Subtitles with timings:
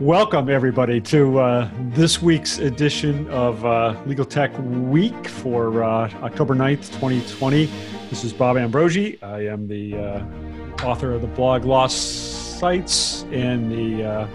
[0.00, 6.54] Welcome, everybody, to uh, this week's edition of uh, Legal Tech Week for uh, October
[6.54, 7.68] 9th, 2020.
[8.08, 9.20] This is Bob Ambrogi.
[9.24, 14.26] I am the uh, author of the blog LawSites and the uh,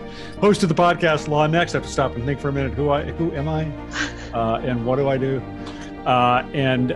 [0.41, 1.69] host of the podcast LawNext.
[1.69, 3.63] I have to stop and think for a minute who I who am I
[4.33, 5.41] uh, and what do I do?
[6.05, 6.91] and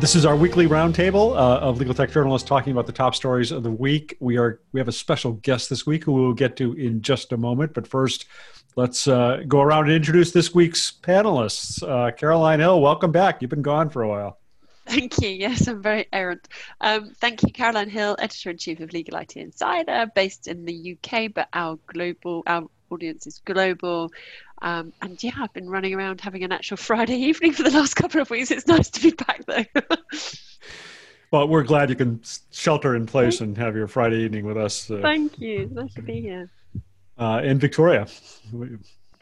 [0.00, 3.52] this is our weekly roundtable uh, of legal tech journalists talking about the top stories
[3.52, 4.16] of the week.
[4.18, 7.32] We are we have a special guest this week who we'll get to in just
[7.32, 7.74] a moment.
[7.74, 8.24] But first,
[8.76, 11.82] let's uh, go around and introduce this week's panelists.
[11.82, 13.42] Uh, Caroline Hill, welcome back.
[13.42, 14.38] You've been gone for a while.
[14.86, 15.28] Thank you.
[15.28, 16.48] Yes, I'm very errant.
[16.80, 20.96] Um, thank you, Caroline Hill, editor in chief of Legal IT Insider, based in the
[20.96, 24.10] UK, but our global our audience is global.
[24.62, 27.94] Um, and yeah, I've been running around having an actual Friday evening for the last
[27.94, 28.50] couple of weeks.
[28.50, 29.64] It's nice to be back though.
[31.30, 32.20] well, we're glad you can
[32.50, 34.90] shelter in place and have your Friday evening with us.
[34.90, 35.68] Uh, Thank you.
[35.72, 36.50] Nice to be here.
[37.18, 38.06] Uh, and Victoria.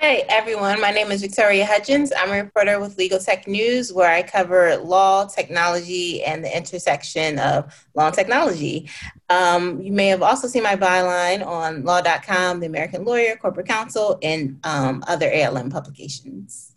[0.01, 2.13] Hey everyone, my name is Victoria Hudgins.
[2.17, 7.41] I'm a reporter with Legal Tech News where I cover law, technology, and the intersection
[7.41, 8.89] of law and technology.
[9.29, 14.21] Um, you may have also seen my byline on law.com, The American Lawyer, Corporate Counsel,
[14.23, 16.77] and um, other ALM publications.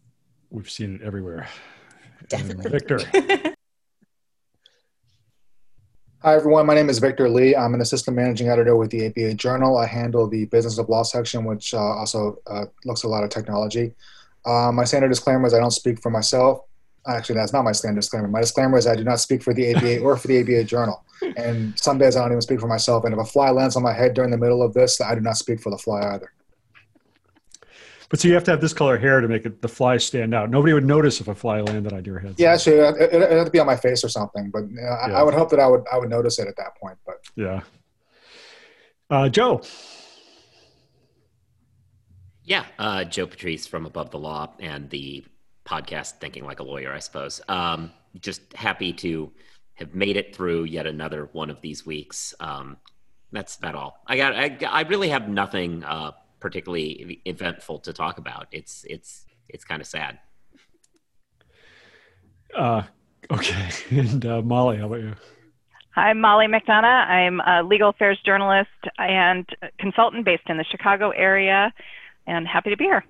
[0.50, 1.48] We've seen it everywhere.
[2.28, 2.72] Definitely.
[2.72, 3.54] Victor.
[6.24, 6.68] Hi, everyone.
[6.68, 7.56] My name is Victor Lee.
[7.56, 9.76] I'm an assistant managing editor with the ABA Journal.
[9.76, 13.24] I handle the business of law section, which uh, also uh, looks at a lot
[13.24, 13.96] of technology.
[14.46, 16.62] Uh, my standard disclaimer is I don't speak for myself.
[17.08, 18.28] Actually, that's not my standard disclaimer.
[18.28, 21.04] My disclaimer is I do not speak for the ABA or for the ABA Journal.
[21.38, 23.04] And some days I don't even speak for myself.
[23.04, 25.22] And if a fly lands on my head during the middle of this, I do
[25.22, 26.32] not speak for the fly either.
[28.12, 30.34] But so you have to have this color hair to make it, the fly stand
[30.34, 30.50] out.
[30.50, 32.36] Nobody would notice if a fly landed on your head.
[32.38, 34.52] Yeah, actually, it, it, it had to be on my face or something.
[34.52, 35.16] But you know, yeah.
[35.16, 36.98] I, I, would hope that I would I would notice it at that point.
[37.06, 37.62] But yeah,
[39.10, 39.62] uh, Joe.
[42.44, 45.24] Yeah, uh, Joe Patrice from Above the Law and the
[45.66, 47.40] podcast Thinking Like a Lawyer, I suppose.
[47.48, 49.32] Um, just happy to
[49.76, 52.34] have made it through yet another one of these weeks.
[52.42, 52.76] Um,
[53.32, 54.04] that's about all.
[54.06, 54.36] I got.
[54.36, 58.48] I, I really have nothing uh, particularly eventful to talk about.
[58.52, 60.20] It's it's it's kind of sad.
[62.54, 62.84] Uh,
[63.32, 65.16] okay, and uh, Molly, how about you?
[65.96, 67.08] I'm Molly McDonough.
[67.08, 69.48] I'm a legal affairs journalist and
[69.80, 71.74] consultant based in the Chicago area,
[72.28, 73.06] and happy to be here.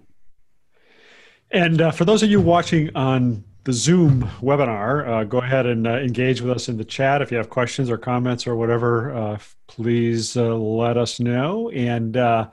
[1.51, 5.07] And uh, for those of you watching on the Zoom webinar.
[5.07, 7.21] Uh, go ahead and uh, engage with us in the chat.
[7.21, 9.37] If you have questions or comments or whatever, uh,
[9.67, 11.69] please uh, let us know.
[11.69, 12.49] And uh,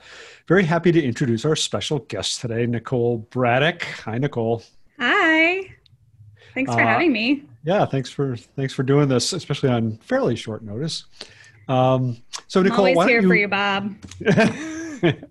[0.48, 3.82] very happy to introduce our special guest today, Nicole Bradick.
[3.82, 4.62] Hi, Nicole.
[4.98, 5.70] Hi.
[6.54, 7.44] Thanks for uh, having me.
[7.64, 11.04] Yeah, thanks for thanks for doing this, especially on fairly short notice.
[11.68, 12.16] Um,
[12.46, 13.28] so, Nicole, I'm always here you...
[13.28, 13.94] for you, Bob.
[14.20, 15.28] it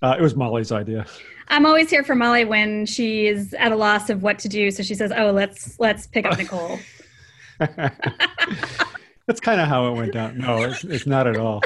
[0.00, 1.06] was Molly's idea.
[1.48, 4.70] I'm always here for Molly when she's at a loss of what to do.
[4.70, 6.78] So she says, "Oh, let's let's pick up Nicole."
[7.58, 10.38] That's kind of how it went down.
[10.38, 11.62] No, it's, it's not at all.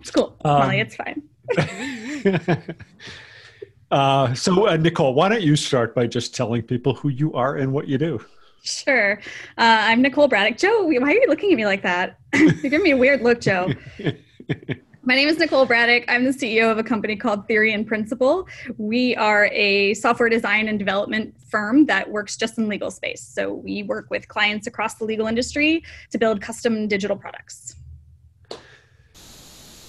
[0.00, 0.80] It's cool, um, Molly.
[0.80, 1.22] It's fine.
[3.90, 7.56] uh, so, uh, Nicole, why don't you start by just telling people who you are
[7.56, 8.20] and what you do?
[8.62, 9.18] Sure.
[9.56, 10.58] Uh, I'm Nicole Bradick.
[10.58, 12.18] Joe, why are you looking at me like that?
[12.34, 13.72] You're giving me a weird look, Joe.
[15.04, 16.04] My name is Nicole Bradick.
[16.06, 18.46] I'm the CEO of a company called Theory and Principle.
[18.76, 23.22] We are a software design and development firm that works just in legal space.
[23.22, 27.76] So we work with clients across the legal industry to build custom digital products.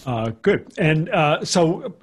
[0.10, 0.74] Uh, good.
[0.80, 1.94] And uh, so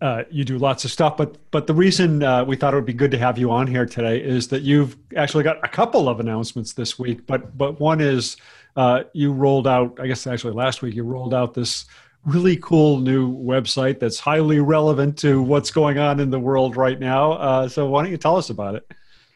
[0.00, 2.86] uh, you do lots of stuff, but but the reason uh, we thought it would
[2.86, 6.08] be good to have you on here today is that you've actually got a couple
[6.08, 7.26] of announcements this week.
[7.26, 8.38] But but one is
[8.74, 11.84] uh, you rolled out, I guess actually last week, you rolled out this
[12.24, 16.98] really cool new website that's highly relevant to what's going on in the world right
[16.98, 17.66] now.
[17.66, 18.90] So why don't you tell us about it?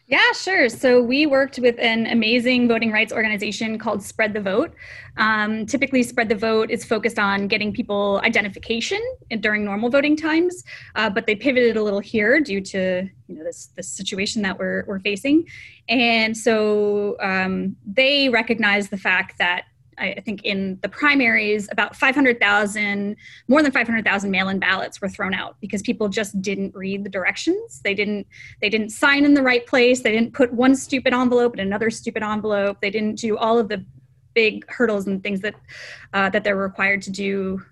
[0.09, 0.69] Yeah, sure.
[0.69, 4.73] So we worked with an amazing voting rights organization called Spread the Vote.
[5.17, 9.01] Um, typically, Spread the Vote is focused on getting people identification
[9.41, 10.63] during normal voting times,
[10.95, 14.57] uh, but they pivoted a little here due to you know this this situation that
[14.57, 15.45] we're we're facing,
[15.89, 19.65] and so um, they recognize the fact that
[19.99, 23.17] I think in the primaries, about 500,000,
[23.49, 27.81] more than 500,000 mail-in ballots were thrown out because people just didn't read the directions.
[27.83, 28.27] They didn't,
[28.61, 30.03] they didn't sign in the right place.
[30.03, 32.81] They didn't put one stupid envelope in another stupid envelope.
[32.81, 33.85] They didn't do all of the
[34.35, 35.55] big hurdles and things that
[36.13, 37.63] uh, that they're required to do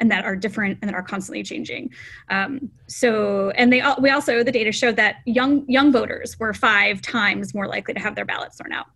[0.00, 1.90] and that are different and that are constantly changing.
[2.30, 7.00] Um, so, and they we also the data showed that young young voters were five
[7.00, 8.86] times more likely to have their ballots thrown out.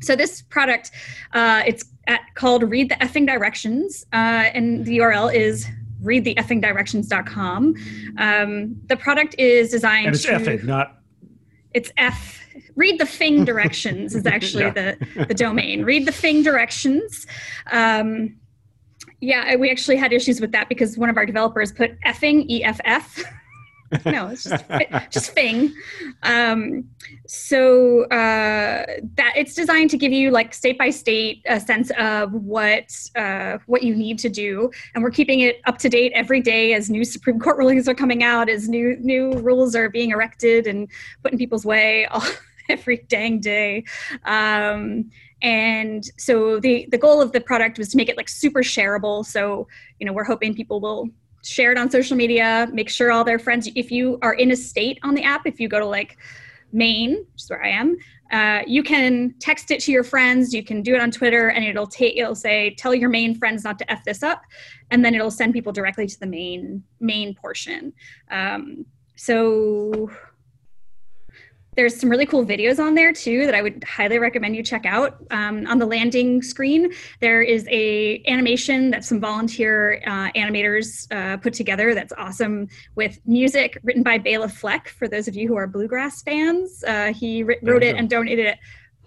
[0.00, 0.90] So this product,
[1.32, 4.16] uh, it's at, called Read the Effing Directions, uh,
[4.54, 5.66] and the URL is
[6.02, 7.74] readtheeffingdirections.com.
[8.18, 10.98] Um, the product is designed And it's to, effing, not
[11.74, 12.42] It's F.
[12.76, 14.70] Read the Fing directions is actually Yeah.
[14.70, 15.84] the the domain.
[15.84, 17.26] Read the Fing directions.
[17.72, 18.36] Um,
[19.20, 22.62] yeah, we actually had issues with that because one of our developers put effing E
[22.64, 23.22] F F.
[24.04, 24.64] no, it's just
[25.10, 25.72] just Fing.
[26.22, 26.88] Um,
[27.26, 28.84] so uh,
[29.14, 33.58] that it's designed to give you like state by state a sense of what uh,
[33.66, 36.90] what you need to do, and we're keeping it up to date every day as
[36.90, 40.88] new Supreme Court rulings are coming out, as new new rules are being erected and
[41.22, 42.22] put in people's way all,
[42.68, 43.84] every dang day.
[44.24, 45.10] Um,
[45.42, 49.24] and so the the goal of the product was to make it like super shareable.
[49.24, 49.68] So
[50.00, 51.08] you know we're hoping people will
[51.46, 53.68] share it on social media, make sure all their friends.
[53.74, 56.18] If you are in a state on the app, if you go to like
[56.72, 57.96] Maine, which is where I am,
[58.32, 60.52] uh, you can text it to your friends.
[60.52, 63.62] You can do it on Twitter, and it'll take it'll say tell your main friends
[63.62, 64.42] not to f this up,
[64.90, 67.92] and then it'll send people directly to the main main portion.
[68.30, 68.84] Um,
[69.14, 70.10] so
[71.76, 74.86] there's some really cool videos on there too that I would highly recommend you check
[74.86, 75.22] out.
[75.30, 81.36] Um, on the landing screen, there is a animation that some volunteer uh, animators uh,
[81.36, 81.94] put together.
[81.94, 84.88] That's awesome with music written by Bela Fleck.
[84.88, 88.46] For those of you who are bluegrass fans, uh, he There wrote it and donated
[88.46, 88.58] it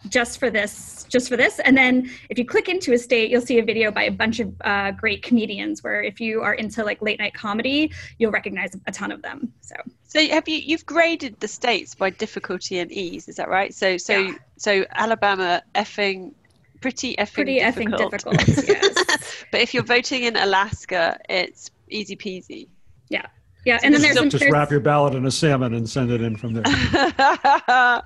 [0.07, 3.41] just for this just for this and then if you click into a state you'll
[3.41, 6.85] see a video by a bunch of uh, great comedians where if you are into
[6.85, 9.75] like late night comedy you'll recognize a ton of them so
[10.09, 13.73] So have you you've graded the states by difficulty and ease, is that right?
[13.73, 14.33] So so Yeah.
[14.57, 16.33] so Alabama effing
[16.81, 18.37] pretty effing pretty effing difficult.
[18.37, 22.67] difficult yes but if you're voting in Alaska, it's easy peasy.
[23.09, 23.25] yeah
[23.65, 23.79] Yeah.
[23.83, 26.21] and then there's some just there's- wrap your ballot in a salmon and send it
[26.21, 26.63] in from there.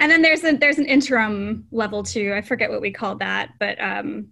[0.00, 3.50] and then there's a there's an interim level too i forget what we called that
[3.58, 4.26] but um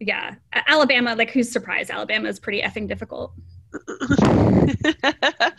[0.00, 0.34] yeah
[0.66, 3.32] alabama like who's surprised alabama is pretty effing difficult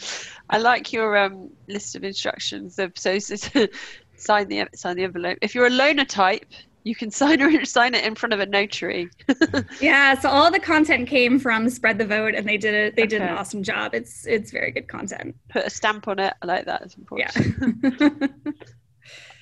[0.50, 2.80] I like your um, list of instructions.
[2.80, 3.68] Of, so, so, so
[4.16, 5.38] sign the sign the envelope.
[5.42, 6.46] If you're a loner type,
[6.84, 9.10] you can sign or sign it in front of a notary.
[9.82, 13.06] yeah so all the content came from spread the vote and they did it they
[13.06, 16.34] did an awesome job it's it's very good content Put a stamp on it.
[16.42, 16.82] I like that.
[16.82, 17.36] It's important.
[18.00, 18.52] yeah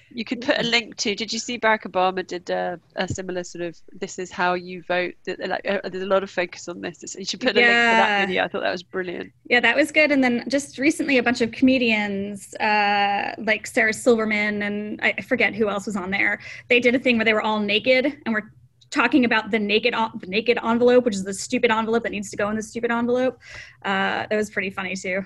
[0.10, 1.16] You could put a link to.
[1.16, 4.82] Did you see Barack Obama did a, a similar sort of "This is how you
[4.84, 5.16] vote"?
[5.28, 7.16] Like, uh, there's a lot of focus on this.
[7.18, 8.44] You should put a link to that video.
[8.44, 9.32] I thought that was brilliant.
[9.50, 10.12] Yeah, that was good.
[10.12, 15.22] And then just recently, a bunch of comedians, uh, like Sarah Silverman and I I
[15.22, 16.40] forget who else was on there.
[16.70, 18.52] They did a thing where they were all naked and we're
[18.90, 22.30] talking about the naked en- the naked envelope, which is the stupid envelope that needs
[22.32, 23.40] to go in the stupid envelope.
[23.84, 25.26] Uh, that was pretty funny too.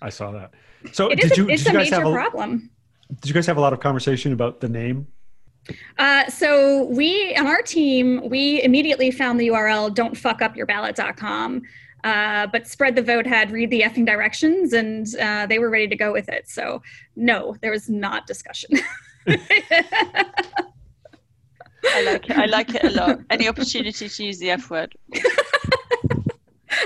[0.00, 0.52] I saw that.
[0.92, 2.70] So It is did a, you it's did a you guys major have a problem.
[3.20, 5.06] Did you guys have a lot of conversation about the name?
[5.98, 11.62] Uh, so we on our team, we immediately found the URL don'tfuckupyourballot.com.
[12.04, 15.86] Uh, but spread the vote had read the effing directions and uh, they were ready
[15.86, 16.48] to go with it.
[16.48, 16.82] So
[17.14, 18.70] no, there was not discussion.
[21.84, 22.36] I like it.
[22.36, 23.20] I like it a lot.
[23.30, 24.94] Any opportunity to use the F word.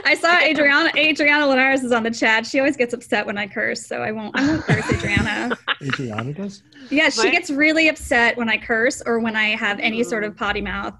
[0.05, 2.47] I saw Adriana Adriana Linares is on the chat.
[2.47, 5.56] She always gets upset when I curse, so I won't I won't curse Adriana.
[5.83, 6.62] Adriana does.
[6.91, 7.33] Yeah, she Right.
[7.33, 10.94] gets really upset when I curse or when I have any sort of potty mouth.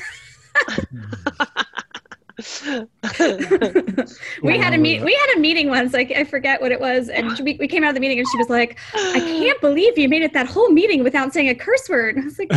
[4.43, 7.09] we had a meet we had a meeting once like i forget what it was
[7.09, 9.97] and we, we came out of the meeting and she was like i can't believe
[9.97, 12.51] you made it that whole meeting without saying a curse word i was like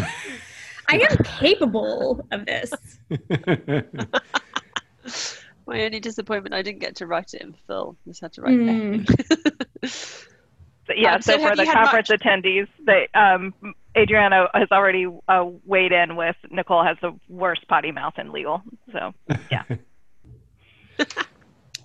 [0.89, 2.71] i am capable of this
[5.69, 7.95] My only disappointment, I didn't get to write it in full.
[8.07, 9.05] Just had to write Mm.
[9.05, 10.25] effing.
[10.87, 13.53] So, yeah, Um, so so, for the conference much- attendees, they, um,
[13.95, 18.63] Adriana has already uh, weighed in with Nicole has the worst potty mouth in legal.
[18.91, 19.13] So
[19.51, 19.63] yeah,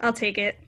[0.00, 0.58] i'll take it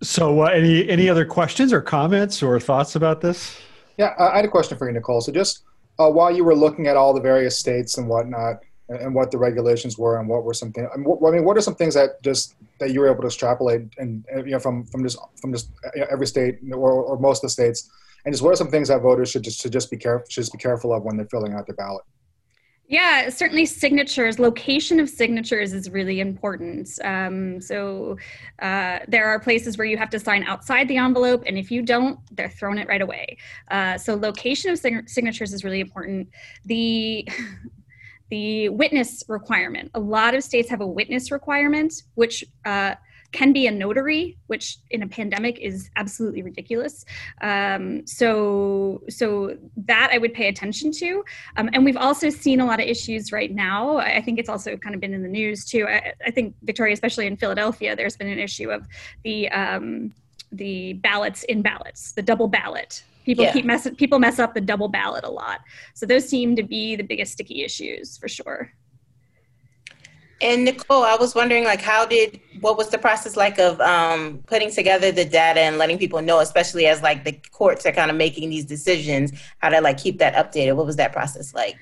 [0.00, 3.58] So uh, any any other questions or comments or thoughts about this?
[3.98, 5.20] Yeah, I I had a question for you, Nicole.
[5.20, 5.64] So just
[5.98, 9.38] uh, while you were looking at all the various states and whatnot, and, what the
[9.38, 12.54] regulations were, and what were some things, I mean, what, are some things that just
[12.78, 15.70] that you were able to extrapolate and uh, you know from from just from just
[15.96, 17.90] know, every state or, or most of the states,
[18.24, 20.42] and just what are some things that voters should just should just be careful should
[20.42, 22.04] just be careful of when they're filling out their ballot?
[22.86, 26.90] Yeah, certainly signatures, location of signatures is really important.
[27.02, 28.18] Um, so
[28.58, 31.80] uh, there are places where you have to sign outside the envelope, and if you
[31.80, 33.38] don't, they're thrown it right away.
[33.70, 36.28] Uh, so location of sign- signatures is really important.
[36.66, 37.26] The
[38.34, 39.92] the witness requirement.
[39.94, 42.96] A lot of states have a witness requirement, which uh,
[43.30, 47.04] can be a notary, which in a pandemic is absolutely ridiculous.
[47.42, 51.24] Um, so, so that I would pay attention to.
[51.56, 53.98] Um, and we've also seen a lot of issues right now.
[53.98, 55.86] I think it's also kind of been in the news too.
[55.86, 58.88] I, I think Victoria, especially in Philadelphia, there's been an issue of
[59.22, 60.12] the um,
[60.50, 63.52] the ballots in ballots, the double ballot People yeah.
[63.52, 65.60] keep mess people mess up the double ballot a lot.
[65.94, 68.72] So those seem to be the biggest sticky issues for sure.
[70.42, 74.42] And Nicole, I was wondering, like, how did what was the process like of um,
[74.46, 78.10] putting together the data and letting people know, especially as like the courts are kind
[78.10, 80.76] of making these decisions, how to like keep that updated?
[80.76, 81.76] What was that process like?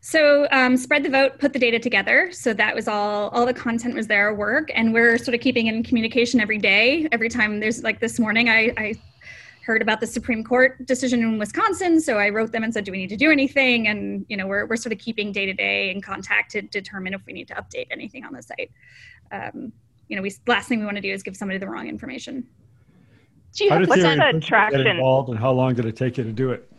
[0.00, 2.30] So um, spread the vote, put the data together.
[2.32, 3.28] So that was all.
[3.30, 7.08] All the content was their work, and we're sort of keeping in communication every day.
[7.12, 8.94] Every time there's like this morning, I, I
[9.68, 12.00] heard about the Supreme Court decision in Wisconsin.
[12.00, 13.86] So I wrote them and said, do we need to do anything?
[13.86, 17.12] And, you know, we're, we're sort of keeping day to day in contact to determine
[17.12, 18.70] if we need to update anything on the site.
[19.30, 19.70] Um,
[20.08, 22.46] you know, we last thing we want to do is give somebody the wrong information.
[23.52, 24.84] Gee, how did what's that attraction?
[24.84, 26.72] Get involved and how long did it take you to do it?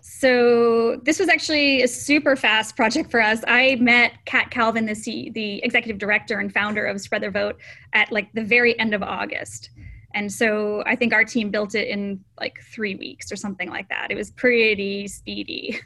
[0.00, 3.44] So this was actually a super fast project for us.
[3.46, 7.58] I met Kat Calvin, the, C, the executive director and founder of Spread Their Vote,
[7.92, 9.68] at like the very end of August.
[10.14, 13.88] And so I think our team built it in like three weeks or something like
[13.88, 14.10] that.
[14.10, 15.80] It was pretty speedy.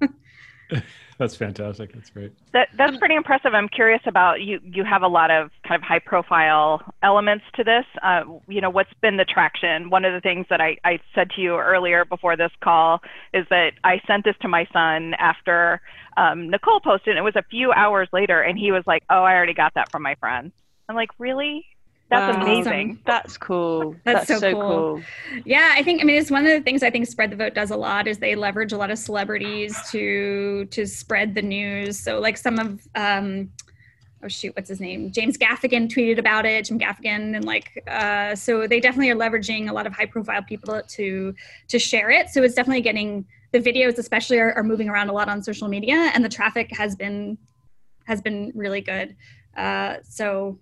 [1.18, 1.92] that's fantastic.
[1.92, 2.32] That's great.
[2.52, 3.54] That, that's pretty impressive.
[3.54, 4.60] I'm curious about you.
[4.64, 7.84] You have a lot of kind of high profile elements to this.
[8.02, 9.90] Uh, you know, what's been the traction?
[9.90, 13.00] One of the things that I, I said to you earlier before this call
[13.34, 15.80] is that I sent this to my son after
[16.16, 17.10] um, Nicole posted.
[17.10, 19.74] And it was a few hours later, and he was like, "Oh, I already got
[19.74, 20.52] that from my friend."
[20.88, 21.66] I'm like, "Really?"
[22.10, 22.42] That's wow.
[22.42, 22.98] amazing.
[23.06, 23.94] That's cool.
[24.04, 24.68] That's, That's so, so cool.
[24.68, 25.02] cool.
[25.44, 27.54] Yeah, I think I mean it's one of the things I think Spread the Vote
[27.54, 31.98] does a lot is they leverage a lot of celebrities to to spread the news.
[32.00, 33.50] So like some of um
[34.24, 35.12] oh shoot, what's his name?
[35.12, 39.70] James Gaffigan tweeted about it, Jim Gaffigan, and like uh, so they definitely are leveraging
[39.70, 41.32] a lot of high profile people to
[41.68, 42.28] to share it.
[42.30, 45.68] So it's definitely getting the videos especially are, are moving around a lot on social
[45.68, 47.38] media and the traffic has been
[48.04, 49.14] has been really good.
[49.56, 50.58] Uh, so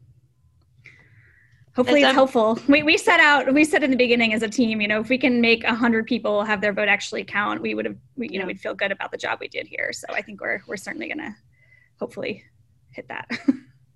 [1.79, 4.81] hopefully it's, helpful we, we set out we said in the beginning as a team
[4.81, 7.85] you know if we can make 100 people have their vote actually count we would
[7.85, 10.21] have we, you know we'd feel good about the job we did here so i
[10.21, 11.35] think we're we're certainly going to
[11.99, 12.45] hopefully
[12.91, 13.29] hit that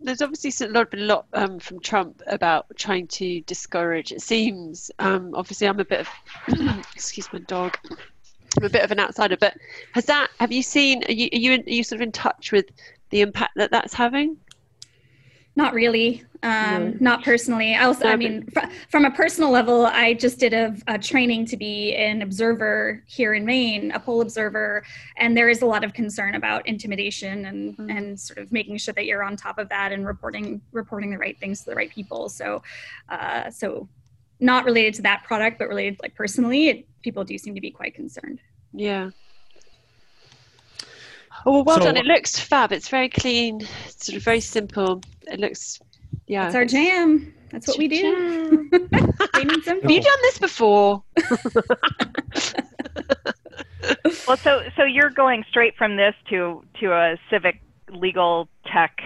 [0.03, 4.13] there's obviously a lot, a lot um, from Trump about trying to discourage.
[4.13, 6.09] It seems, um, obviously, I'm a bit of,
[6.93, 7.79] excuse my dog,
[8.59, 9.37] I'm a bit of an outsider.
[9.37, 9.57] But
[9.93, 10.31] has that?
[10.41, 11.05] Have you seen?
[11.05, 12.67] Are you are you, are you sort of in touch with
[13.11, 14.37] the impact that that's having?
[15.55, 16.25] Not really.
[16.43, 17.75] Um, Not personally.
[17.75, 21.47] I also, I mean, fr- from a personal level, I just did a, a, training
[21.47, 24.83] to be an observer here in Maine, a poll observer,
[25.19, 27.91] and there is a lot of concern about intimidation and mm-hmm.
[27.91, 31.19] and sort of making sure that you're on top of that and reporting reporting the
[31.19, 32.29] right things to the right people.
[32.29, 32.63] So,
[33.09, 33.89] uh, so
[34.41, 37.71] not related to that product, but related like personally, it, people do seem to be
[37.71, 38.41] quite concerned.
[38.73, 39.11] Yeah.
[41.45, 41.97] Oh, well, well so, done.
[41.97, 42.73] It looks fab.
[42.73, 45.03] It's very clean, sort of very simple.
[45.23, 45.81] It looks,
[46.27, 46.47] yeah.
[46.47, 47.35] It's our jam.
[47.51, 48.69] That's what we do.
[48.93, 51.03] Have you done this before?
[54.27, 59.01] well, so so you're going straight from this to to a civic legal tech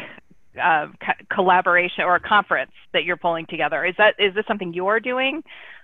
[0.63, 3.85] uh, co- collaboration or a conference that you're pulling together.
[3.85, 5.43] Is that is this something you're doing?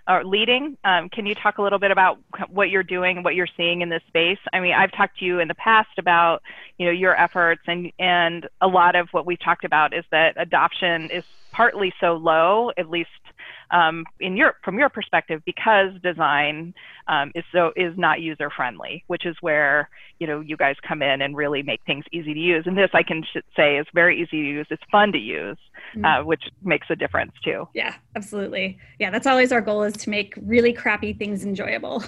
[0.09, 0.77] or leading.
[0.85, 3.89] Um, can you talk a little bit about what you're doing, what you're seeing in
[3.89, 4.39] this space?
[4.53, 6.43] I mean, I've talked to you in the past about
[6.79, 10.35] you know your efforts, and and a lot of what we've talked about is that
[10.37, 13.11] adoption is partly so low, at least
[13.73, 16.75] um, in your from your perspective because design
[17.09, 19.89] um, is so is not user friendly, which is where
[20.19, 22.65] you know you guys come in and really make things easy to use.
[22.67, 23.25] And this I can
[23.57, 24.67] say is very easy to use.
[24.71, 25.59] It's fun to use,
[25.97, 26.05] mm-hmm.
[26.05, 27.67] uh, which makes a difference too.
[27.75, 28.79] Yeah, absolutely.
[28.99, 32.05] Yeah, that's always our goal is to make really crappy things enjoyable.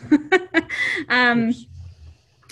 [1.08, 1.52] um,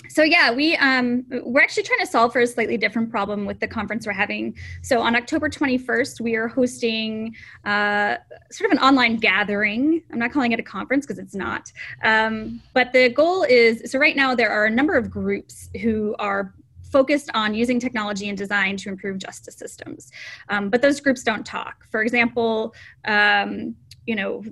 [0.09, 3.59] so yeah, we um, we're actually trying to solve for a slightly different problem with
[3.59, 4.55] the conference we're having.
[4.81, 8.17] So on October 21st, we are hosting uh,
[8.51, 10.03] sort of an online gathering.
[10.11, 11.71] I'm not calling it a conference because it's not.
[12.03, 16.15] Um, but the goal is so right now there are a number of groups who
[16.19, 16.53] are
[16.93, 20.11] focused on using technology and design to improve justice systems.
[20.49, 21.85] Um, but those groups don't talk.
[21.91, 22.73] For example,
[23.05, 24.43] um, you know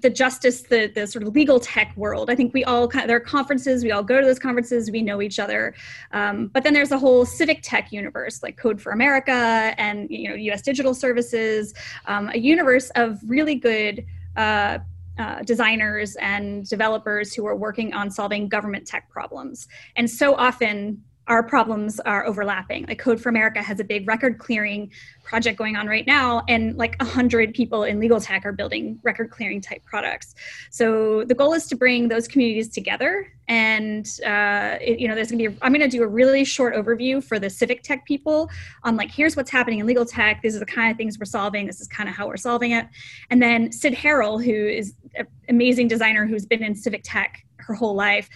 [0.00, 3.20] the justice the the sort of legal tech world i think we all there are
[3.20, 5.74] conferences we all go to those conferences we know each other
[6.12, 10.28] um, but then there's a whole civic tech universe like code for america and you
[10.28, 11.74] know us digital services
[12.06, 14.04] um, a universe of really good
[14.36, 14.78] uh,
[15.18, 19.66] uh, designers and developers who are working on solving government tech problems
[19.96, 22.86] and so often our problems are overlapping.
[22.86, 24.92] Like Code for America has a big record clearing
[25.24, 28.98] project going on right now, and like a hundred people in legal tech are building
[29.02, 30.34] record clearing type products.
[30.70, 33.32] So the goal is to bring those communities together.
[33.48, 35.56] And uh, it, you know, there's gonna be.
[35.62, 38.48] I'm gonna do a really short overview for the civic tech people
[38.84, 40.42] on like here's what's happening in legal tech.
[40.42, 41.66] These are the kind of things we're solving.
[41.66, 42.86] This is kind of how we're solving it.
[43.30, 47.74] And then Cyd Harrell, who is an amazing designer who's been in civic tech her
[47.74, 48.28] whole life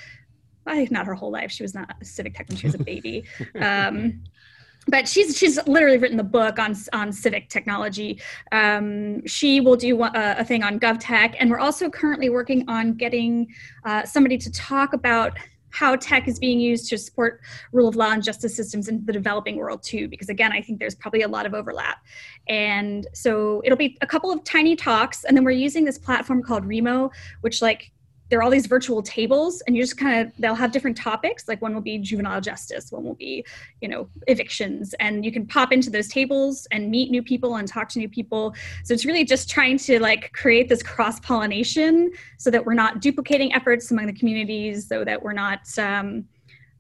[0.90, 1.50] not her whole life.
[1.50, 3.24] She was not a civic tech when she was a baby.
[3.60, 4.22] Um,
[4.88, 8.20] but she's she's literally written the book on on civic technology.
[8.52, 12.94] Um, she will do a, a, thing on GovTech, and we're also currently working on
[12.94, 13.48] getting
[13.84, 15.38] uh, somebody to talk about
[15.70, 17.40] how tech is being used to support
[17.72, 20.78] rule of law and justice systems in the developing world too because again i think
[20.78, 21.98] there's probably a lot of overlap
[22.48, 26.42] and so it'll be a couple of tiny talks and then we're using this platform
[26.42, 27.10] called remo
[27.42, 27.92] which like
[28.30, 31.48] there are all these virtual tables and you just kind of they'll have different topics.
[31.48, 33.44] Like one will be juvenile justice one will be
[33.80, 37.66] you know evictions and you can pop into those tables and meet new people and
[37.66, 38.54] talk to new people.
[38.84, 43.00] So it's really just trying to like create this cross pollination so that we're not
[43.00, 46.24] duplicating efforts among the communities so that we're not um,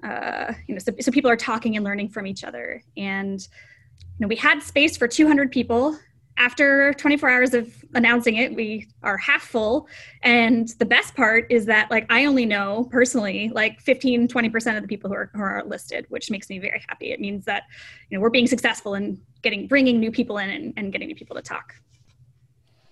[0.04, 2.82] uh, you know so, so people are talking and learning from each other.
[2.96, 5.98] And you know we had space for 200 people
[6.36, 9.88] after 24 hours of announcing it we are half full.
[10.22, 14.82] And the best part is that like i only know personally like 15 20% of
[14.82, 17.12] the people who are, who are listed which makes me very happy.
[17.12, 17.64] It means that
[18.08, 21.14] you know we're being successful in getting bringing new people in and, and getting new
[21.14, 21.74] people to talk.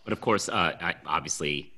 [0.05, 1.73] But of course uh, I, obviously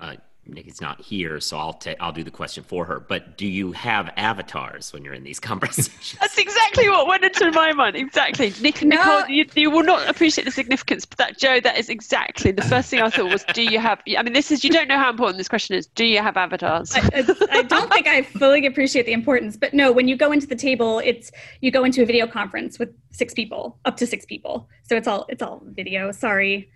[0.00, 0.16] uh,
[0.48, 3.00] Nikki's not here, so I'll take I'll do the question for her.
[3.00, 6.16] But do you have avatars when you're in these conversations?
[6.20, 7.96] That's exactly what went into my mind.
[7.96, 8.96] Exactly, Nick and no.
[8.96, 11.04] Nicole, you, you, will not appreciate the significance.
[11.04, 14.00] But that Joe, that is exactly the first thing I thought was, do you have?
[14.16, 15.86] I mean, this is you don't know how important this question is.
[15.86, 16.92] Do you have avatars?
[16.94, 20.46] I, I don't think I fully appreciate the importance, but no, when you go into
[20.46, 24.24] the table, it's you go into a video conference with six people, up to six
[24.24, 26.12] people, so it's all it's all video.
[26.12, 26.70] Sorry.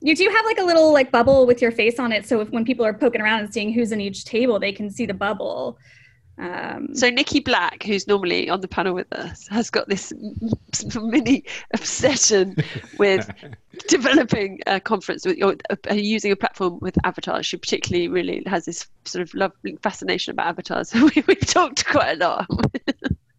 [0.00, 2.50] You do have like a little like bubble with your face on it, so if,
[2.50, 5.14] when people are poking around and seeing who's in each table, they can see the
[5.14, 5.78] bubble.
[6.40, 10.10] Um, so Nikki Black, who's normally on the panel with us, has got this
[10.94, 12.56] mini obsession
[12.98, 13.30] with
[13.88, 17.44] developing a conference with or uh, using a platform with avatars.
[17.44, 20.94] She particularly really has this sort of lovely fascination about avatars.
[21.14, 22.46] we, we've talked quite a lot.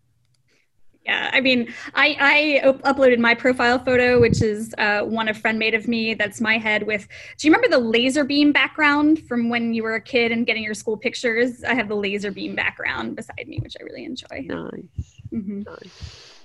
[1.06, 5.34] Yeah, I mean, I, I up- uploaded my profile photo, which is uh, one a
[5.34, 6.14] friend made of me.
[6.14, 7.08] That's my head with.
[7.38, 10.64] Do you remember the laser beam background from when you were a kid and getting
[10.64, 11.64] your school pictures?
[11.64, 14.46] I have the laser beam background beside me, which I really enjoy.
[14.46, 15.22] Nice.
[15.34, 15.62] Mm-hmm.
[15.64, 16.36] nice.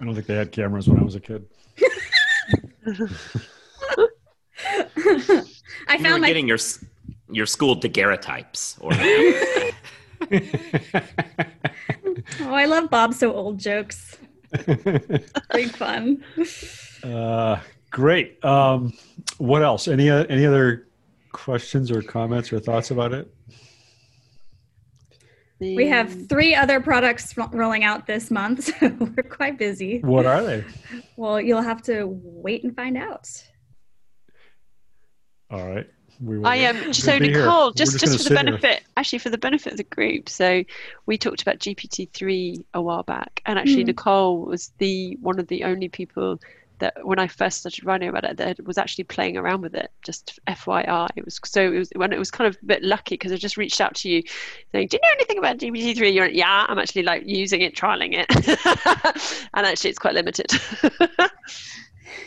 [0.00, 1.46] I don't think they had cameras when I was a kid.
[5.88, 6.26] I you found my...
[6.26, 6.58] getting your
[7.30, 8.92] your school daguerreotypes or.
[12.40, 14.16] Oh, I love Bob so old jokes.
[15.52, 16.24] Big fun.
[17.02, 17.58] Uh,
[17.90, 18.44] great.
[18.44, 18.92] Um,
[19.38, 19.88] what else?
[19.88, 20.86] Any uh, any other
[21.32, 23.32] questions or comments or thoughts about it?
[25.58, 30.00] We have three other products rolling out this month, so we're quite busy.
[30.00, 30.64] What are they?
[31.16, 33.26] Well, you'll have to wait and find out.
[35.50, 35.86] All right.
[36.44, 37.72] I am um, so Nicole.
[37.72, 38.80] Just just, just for the benefit, here.
[38.96, 40.28] actually for the benefit of the group.
[40.28, 40.64] So
[41.06, 43.88] we talked about GPT three a while back, and actually mm.
[43.88, 46.38] Nicole was the one of the only people
[46.78, 49.90] that when I first started writing about it, that was actually playing around with it.
[50.02, 53.14] Just FYI, it was so it was when it was kind of a bit lucky
[53.14, 54.22] because I just reached out to you,
[54.72, 56.10] saying, "Do you know anything about GPT three?
[56.10, 58.26] You're like, yeah, I'm actually like using it, trialing it,
[59.54, 60.50] and actually it's quite limited.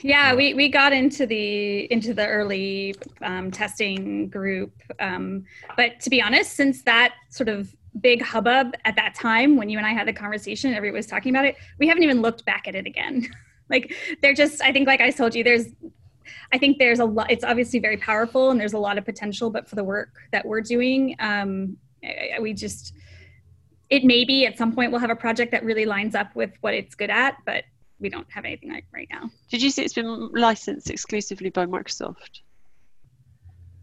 [0.02, 5.44] yeah we, we got into the into the early um, testing group um,
[5.76, 9.78] but to be honest since that sort of big hubbub at that time when you
[9.78, 12.68] and i had the conversation everybody was talking about it we haven't even looked back
[12.68, 13.28] at it again.
[13.72, 15.68] Like they're just i think like i told you there's
[16.52, 19.52] i think there's a lot it's obviously very powerful and there's a lot of potential
[19.52, 21.78] but for the work that we're doing um,
[22.42, 22.96] we just
[23.92, 26.52] it may be at some point we'll have a project that really lines up with
[26.62, 27.64] what it's good at but
[28.00, 29.30] we don't have anything like right now.
[29.50, 32.42] Did you see it's been licensed exclusively by Microsoft?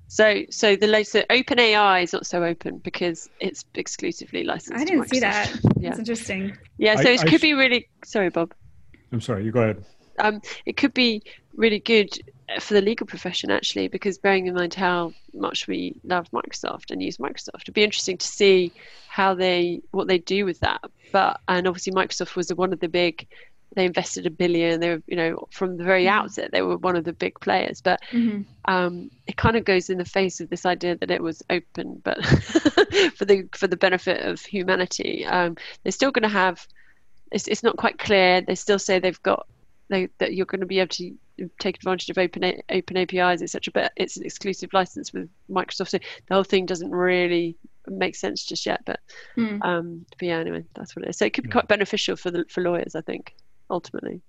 [0.08, 4.80] So, so the so OpenAI is not so open because it's exclusively licensed.
[4.80, 5.52] I didn't see that.
[5.78, 6.56] Yeah, it's interesting.
[6.78, 7.88] Yeah, so I, it could I, be really.
[8.04, 8.54] Sorry, Bob.
[9.12, 9.44] I'm sorry.
[9.44, 9.84] You go ahead.
[10.18, 11.22] Um, it could be
[11.56, 12.16] really good
[12.60, 17.02] for the legal profession actually, because bearing in mind how much we love Microsoft and
[17.02, 18.72] use Microsoft, it'd be interesting to see
[19.08, 20.80] how they what they do with that.
[21.12, 23.26] But and obviously Microsoft was one of the big
[23.74, 24.80] they invested a billion.
[24.80, 26.18] They were, you know, from the very mm-hmm.
[26.18, 27.80] outset, they were one of the big players.
[27.80, 28.42] But mm-hmm.
[28.64, 32.00] um, it kind of goes in the face of this idea that it was open,
[32.02, 32.24] but
[33.16, 35.26] for the for the benefit of humanity.
[35.26, 36.66] Um, they're still going to have
[37.32, 38.40] it's it's not quite clear.
[38.40, 39.46] They still say they've got
[39.88, 41.16] they, that you're going to be able to
[41.60, 43.70] take advantage of open open APIs, etc.
[43.72, 48.44] But it's an exclusive license with Microsoft, so the whole thing doesn't really make sense
[48.44, 48.80] just yet.
[48.84, 49.00] But,
[49.36, 49.64] Mm.
[49.64, 51.18] um, but yeah, anyway, that's what it is.
[51.18, 53.34] So it could be quite beneficial for the for lawyers, I think,
[53.70, 54.22] ultimately.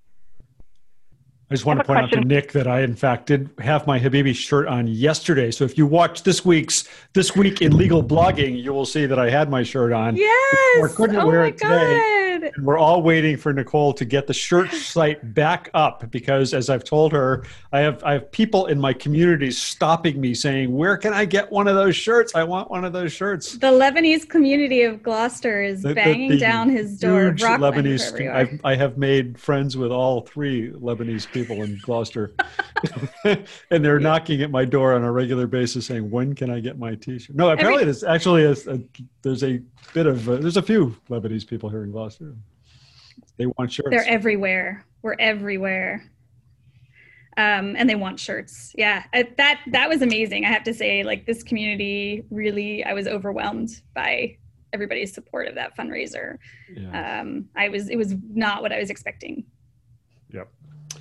[1.50, 2.28] I just want I to have a point out to.
[2.28, 5.50] Nick that I, in fact, did have my Habibi shirt on yesterday.
[5.50, 9.18] So if you watch this week's This Week in Legal Blogging, you will see that
[9.18, 10.18] I had my shirt on.
[10.18, 10.78] Yes.
[10.80, 11.68] Or couldn't oh wear my it today.
[11.70, 12.27] God.
[12.44, 16.70] And we're all waiting for Nicole to get the shirt site back up because, as
[16.70, 20.98] I've told her, I have I have people in my community stopping me saying, "Where
[20.98, 22.36] can I get one of those shirts?
[22.36, 26.32] I want one of those shirts." The Lebanese community of Gloucester is The- the- banging
[26.32, 27.26] the down his door.
[27.28, 28.32] Huge Lebanese.
[28.32, 32.34] I've, I have made friends with all three Lebanese people in Gloucester,
[33.24, 36.78] and they're knocking at my door on a regular basis, saying, "When can I get
[36.78, 38.80] my T-shirt?" No, apparently there's actually a, a
[39.22, 39.62] there's a
[39.94, 42.34] bit of uh, there's a few Lebanese people here in Gloucester.
[43.38, 43.90] They want shirts.
[43.92, 44.86] They're everywhere.
[45.02, 46.04] We're everywhere.
[47.38, 48.74] Um, and they want shirts.
[48.76, 50.44] Yeah, I, that that was amazing.
[50.44, 54.38] I have to say, like this community really, I was overwhelmed by
[54.74, 56.38] everybody's support of that fundraiser.
[56.76, 57.22] Yeah.
[57.22, 59.46] Um, I was, it was not what I was expecting.
[60.34, 60.50] Yep.
[60.94, 61.00] All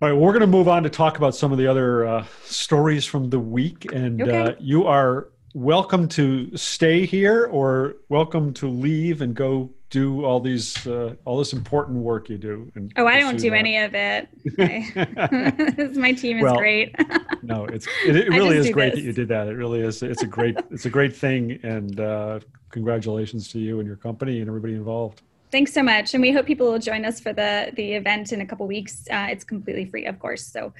[0.00, 2.26] right, well, we're going to move on to talk about some of the other uh,
[2.44, 8.68] stories from the week, and uh, you are welcome to stay here or welcome to
[8.68, 12.70] leave and go do all these uh, all this important work you do.
[12.74, 13.56] And Oh, I don't do that.
[13.64, 14.28] any of it.
[14.58, 16.88] I- My team is Well, great.
[17.42, 19.00] no, it's it, it really is great this.
[19.00, 19.46] that you did that.
[19.46, 20.02] It really is.
[20.02, 24.40] It's a great it's a great thing, and uh, congratulations to you and your company
[24.40, 25.22] and everybody involved.
[25.52, 28.40] Thanks so much, and we hope people will join us for the the event in
[28.40, 28.94] a couple weeks.
[29.16, 30.44] Uh, it's completely free, of course.
[30.44, 30.72] So,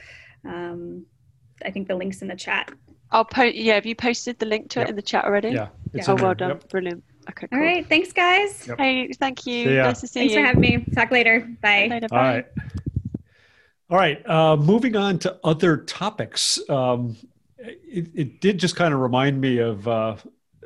[0.45, 1.07] um,
[1.65, 2.65] I think the links in the chat.
[3.13, 3.55] I'll post.
[3.55, 4.89] Yeah, have you posted the link to Yep.
[4.89, 5.51] it in the chat already?
[5.51, 6.51] Yeah, it's Oh, well done.
[6.51, 6.69] Yep.
[6.71, 7.05] Brilliant.
[7.31, 7.47] Okay.
[7.49, 7.61] Cool.
[7.61, 8.67] right, thanks, guys.
[8.69, 8.79] Yep.
[8.79, 9.65] Hey, thank you.
[9.65, 9.77] See.
[9.77, 10.41] Nice to see Thanks you.
[10.41, 10.85] for having me.
[10.95, 11.49] Talk later.
[11.63, 11.89] Bye.
[11.91, 12.17] Later, bye.
[12.17, 12.47] right.
[13.91, 14.29] All right.
[14.29, 16.59] Uh, moving on to other topics.
[16.69, 17.17] Um,
[17.59, 20.17] it, it did just kind of remind me of uh,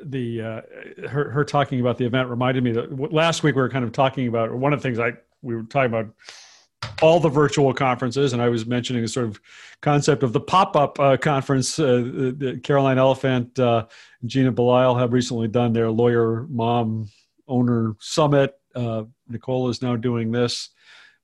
[0.01, 0.61] the uh,
[1.07, 2.29] her, her talking about the event.
[2.29, 4.83] Reminded me that last week we were kind of talking about or one of the
[4.83, 6.07] things I we were talking about
[7.01, 9.39] all the virtual conferences, and I was mentioning the sort of
[9.81, 11.79] concept of the pop-up uh, conference.
[11.79, 13.85] Uh, the, the Carolyn Elefant, uh,
[14.25, 17.09] Gina Belisle have recently done their lawyer mom
[17.47, 18.55] owner summit.
[18.75, 20.69] Uh, Nicole is now doing this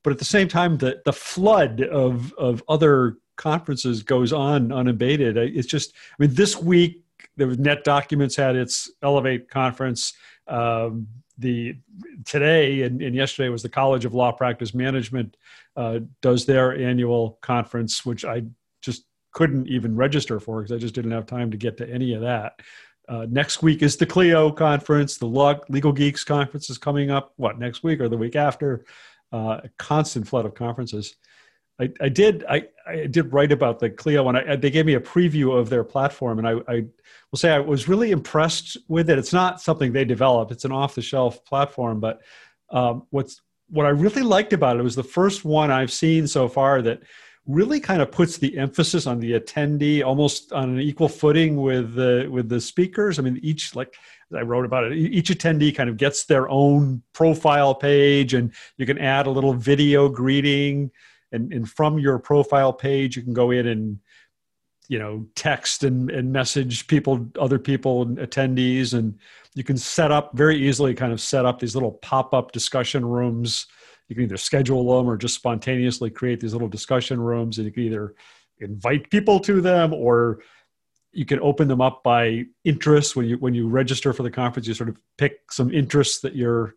[0.05, 5.35] but at the same time the the flood of of other conferences goes on unabated
[5.35, 7.03] it's just i mean this week
[7.37, 10.13] was NetDocuments had its elevate conference
[10.47, 11.75] um, the
[12.25, 15.35] today and, and yesterday was the college of law practice management
[15.75, 18.43] uh, does their annual conference which i
[18.81, 22.13] just couldn't even register for because i just didn't have time to get to any
[22.13, 22.59] of that
[23.07, 27.33] uh, next week is the clio conference the Law, legal geeks conference is coming up
[27.35, 28.85] what next week or the week after
[29.33, 31.15] uh, a constant flood of conferences.
[31.79, 34.93] I, I did I, I did write about the Clio and I, they gave me
[34.93, 36.85] a preview of their platform and I, I
[37.31, 39.17] will say I was really impressed with it.
[39.17, 41.99] It's not something they developed; it's an off-the-shelf platform.
[41.99, 42.21] But
[42.69, 46.47] um, what's what I really liked about it was the first one I've seen so
[46.47, 47.01] far that
[47.47, 51.95] really kind of puts the emphasis on the attendee almost on an equal footing with
[51.95, 53.19] the with the speakers.
[53.19, 53.95] I mean, each like
[54.33, 54.93] I wrote about it.
[54.93, 59.53] Each attendee kind of gets their own profile page, and you can add a little
[59.53, 60.91] video greeting.
[61.35, 63.99] And, and from your profile page, you can go in and
[64.87, 69.17] you know text and, and message people, other people, and attendees, and
[69.53, 70.93] you can set up very easily.
[70.93, 73.67] Kind of set up these little pop-up discussion rooms.
[74.07, 77.71] You can either schedule them or just spontaneously create these little discussion rooms, and you
[77.71, 78.15] can either
[78.59, 80.39] invite people to them or
[81.11, 84.67] you can open them up by interest when you when you register for the conference
[84.67, 86.75] you sort of pick some interests that you're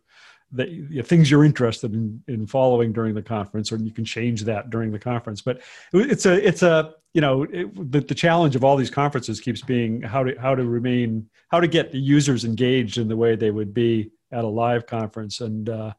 [0.51, 4.69] know, things you're interested in in following during the conference or you can change that
[4.69, 5.41] during the conference.
[5.41, 5.61] But
[5.93, 9.61] it's a it's a you know it, the, the challenge of all these conferences keeps
[9.61, 13.35] being how to how to remain how to get the users engaged in the way
[13.35, 15.41] they would be at a live conference.
[15.41, 15.93] And uh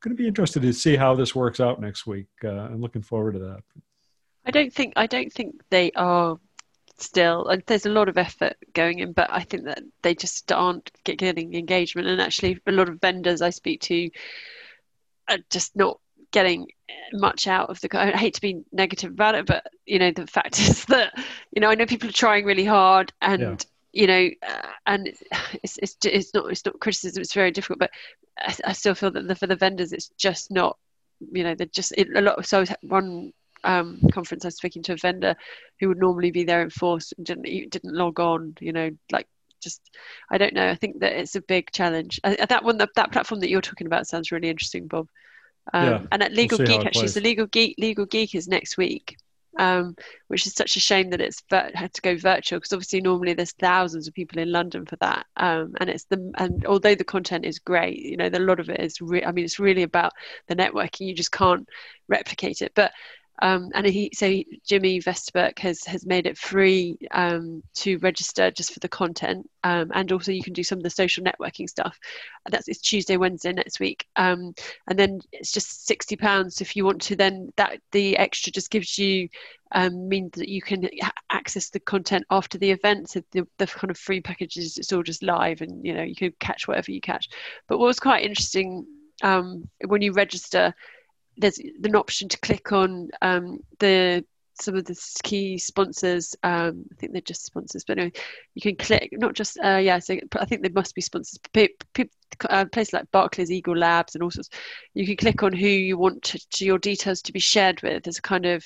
[0.00, 3.00] going to be interested to see how this works out next week uh, i'm looking
[3.00, 3.62] forward to that.
[4.44, 6.38] I don't think I don't think they are
[6.96, 10.50] still and there's a lot of effort going in but I think that they just
[10.52, 14.10] aren't getting engagement and actually a lot of vendors I speak to
[15.28, 15.98] are just not
[16.32, 16.66] getting
[17.12, 20.26] much out of the I hate to be negative about it but you know the
[20.26, 21.12] fact is that
[21.52, 23.56] you know I know people are trying really hard and Yeah.
[23.92, 25.08] you know uh, and
[25.62, 27.90] it's, it's it's not it's not criticism it's very difficult but
[28.38, 30.76] I, I still feel that the, for the vendors it's just not
[31.32, 33.32] you know they're just it, a lot of so I was at one
[33.64, 35.34] um, conference I was speaking to a vendor
[35.80, 39.26] who would normally be there in force and didn't didn't log on you know like
[39.64, 39.80] just
[40.30, 40.68] I don't know.
[40.68, 42.20] I think that it's a big challenge.
[42.22, 45.08] That one, that, that platform that you're talking about sounds really interesting, Bob.
[45.72, 48.76] Um, Yeah, and at Legal we'll Geek, actually, so Legal Geek, Legal Geek is next
[48.76, 49.16] week,
[49.58, 49.96] um,
[50.28, 53.32] which is such a shame that it's vir- had to go virtual because obviously normally
[53.32, 57.02] there's thousands of people in London for that, um, and it's the and although the
[57.02, 59.00] content is great, you know, the, a lot of it is.
[59.00, 60.12] Re- I mean, it's really about
[60.48, 61.06] the networking.
[61.06, 61.66] You just can't
[62.08, 62.92] replicate it, but.
[63.42, 64.32] Um, and he, so
[64.64, 69.90] Jimmy Vestbirk has has made it free um, to register just for the content, um,
[69.92, 71.98] and also you can do some of the social networking stuff.
[72.48, 74.54] That's it's Tuesday, Wednesday next week, um,
[74.88, 77.16] and then it's just sixty pounds if you want to.
[77.16, 79.28] Then that the extra just gives you
[79.72, 80.88] um, means that you can
[81.30, 83.10] access the content after the event.
[83.10, 86.14] So the, the kind of free packages, it's all just live, and you know you
[86.14, 87.28] can catch whatever you catch.
[87.66, 88.86] But what was quite interesting
[89.22, 90.74] um, when you register,
[91.36, 94.24] there's an option to click on um, the
[94.60, 96.34] some of the key sponsors.
[96.42, 98.12] Um, I think they're just sponsors, but anyway,
[98.54, 99.98] you can click not just uh, yeah.
[99.98, 101.38] So I think they must be sponsors.
[101.52, 102.04] Pe- pe-
[102.48, 104.50] uh, places like Barclays, Eagle Labs, and all sorts.
[104.94, 108.04] You can click on who you want to, to your details to be shared with.
[108.04, 108.64] There's a kind of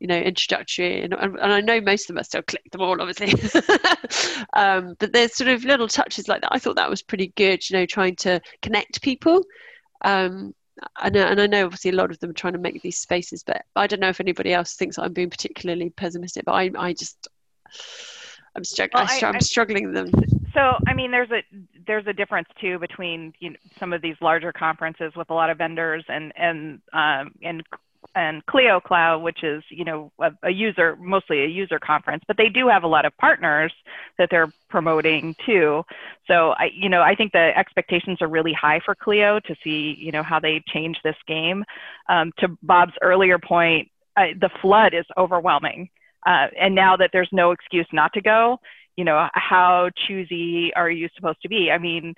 [0.00, 2.96] you know introductory and, and I know most of them are still click them all
[3.00, 3.34] obviously
[4.54, 7.68] um, but there's sort of little touches like that I thought that was pretty good
[7.68, 9.44] you know trying to connect people
[10.02, 10.54] um,
[11.02, 13.42] and, and I know obviously a lot of them are trying to make these spaces
[13.42, 16.92] but I don't know if anybody else thinks I'm being particularly pessimistic but I, I
[16.92, 17.28] just
[18.56, 20.24] I'm, strugg- Well, I, I, I'm I- struggling with them.
[20.52, 21.42] So, I mean, there's a
[21.86, 25.48] there's a difference too between you know, some of these larger conferences with a lot
[25.48, 27.62] of vendors and and um, and
[28.14, 32.36] and Clio Cloud, which is you know a, a user mostly a user conference, but
[32.36, 33.72] they do have a lot of partners
[34.18, 35.84] that they're promoting too.
[36.26, 39.96] So I you know I think the expectations are really high for Clio to see
[39.98, 41.64] you know how they change this game.
[42.08, 45.90] Um, to Bob's earlier point, uh, the flood is overwhelming,
[46.26, 48.58] uh, and now that there's no excuse not to go,
[48.96, 52.14] you know how choosy are you supposed to be i mean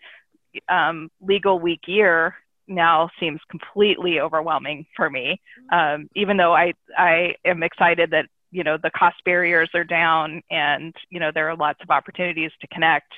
[0.68, 2.35] um, legal week year
[2.68, 5.40] now seems completely overwhelming for me
[5.72, 10.42] um, even though i i am excited that you know the cost barriers are down
[10.51, 13.12] and you know there are lots of opportunities to connect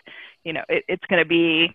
[0.45, 1.75] you know it, it's going to be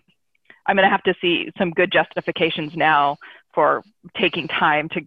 [0.66, 3.16] i'm going to have to see some good justifications now
[3.54, 3.82] for
[4.16, 5.00] taking time to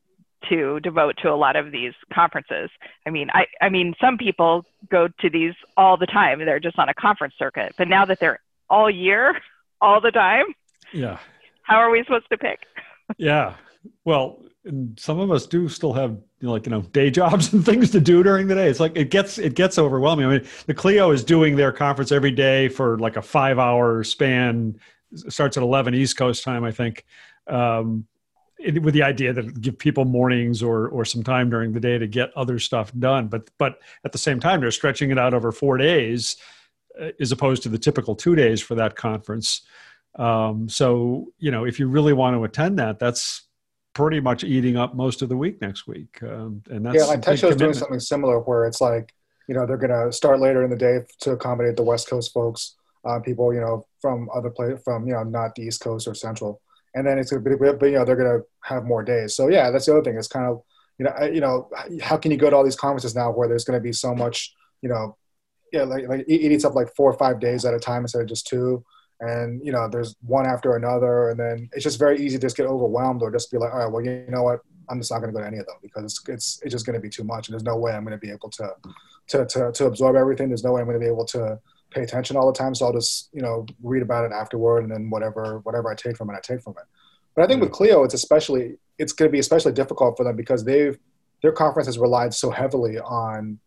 [0.50, 2.70] to devote to a lot of these conferences.
[3.06, 6.40] I mean, I, I mean, some people go to these all the time.
[6.40, 7.74] They're just on a conference circuit.
[7.78, 9.40] But now that they're all year,
[9.82, 10.46] all the time,
[10.92, 11.20] Yeah.
[11.64, 12.60] How are we supposed to pick?
[13.18, 13.56] Yeah.
[14.06, 14.44] Well,
[14.98, 17.92] some of us do still have you know, like you know day jobs and things
[17.92, 18.70] to do during the day.
[18.70, 20.26] It's like it gets it gets overwhelming.
[20.26, 24.04] I mean, the Clio is doing their conference every day for like a five hour
[24.04, 24.80] span.
[25.12, 27.06] It starts at eleven East Coast time, I think,
[27.48, 28.08] um,
[28.58, 31.98] it, with the idea that give people mornings or or some time during the day
[31.98, 33.28] to get other stuff done.
[33.28, 36.38] But but at the same time, they're stretching it out over four days,
[37.00, 39.62] uh, as opposed to the typical two days for that conference.
[40.18, 43.48] Um, so you know, if you really want to attend that, that's
[43.94, 46.22] pretty much eating up most of the week next week.
[46.24, 49.14] Um, and that's yeah, like big doing something similar where it's like,
[49.48, 52.34] you know, they're going to start later in the day to accommodate the West Coast
[52.34, 56.08] folks, uh, people, you know, from other place, from, you know, not the East Coast
[56.08, 56.60] or Central.
[56.96, 59.36] And then it's going to be, but, you know, they're going to have more days.
[59.36, 60.18] So, yeah, that's the other thing.
[60.18, 60.64] It's kind of,
[60.98, 61.70] you know, I- you know,
[62.02, 64.16] how can you go to all these conferences now where there's going to be so
[64.16, 65.18] much, you know,
[65.72, 68.28] yeah, like, like eats up like four or five days at a time instead of
[68.28, 68.84] just two.
[69.24, 71.30] And, you know, there's one after another.
[71.30, 73.80] And then it's just very easy to just get overwhelmed or just be like, all
[73.80, 74.60] right, well, you know what?
[74.90, 76.86] I'm just not going to go to any of them because it's it's, it's just
[76.86, 78.74] going to be too much, and there's no way I'm going to be able to,
[79.28, 80.50] to to to absorb everything.
[80.50, 81.60] There's no way I'm going to be able to
[81.92, 82.76] pay attention all the time.
[82.76, 86.18] So I'll just you know read about it afterward, and then whatever whatever I take
[86.18, 86.84] from it, I take from it.
[87.36, 87.76] But I think with mm.
[87.76, 90.98] Clio, it's especially it's going to be especially difficult for them because they've
[91.42, 93.60] their conference has relied so heavily on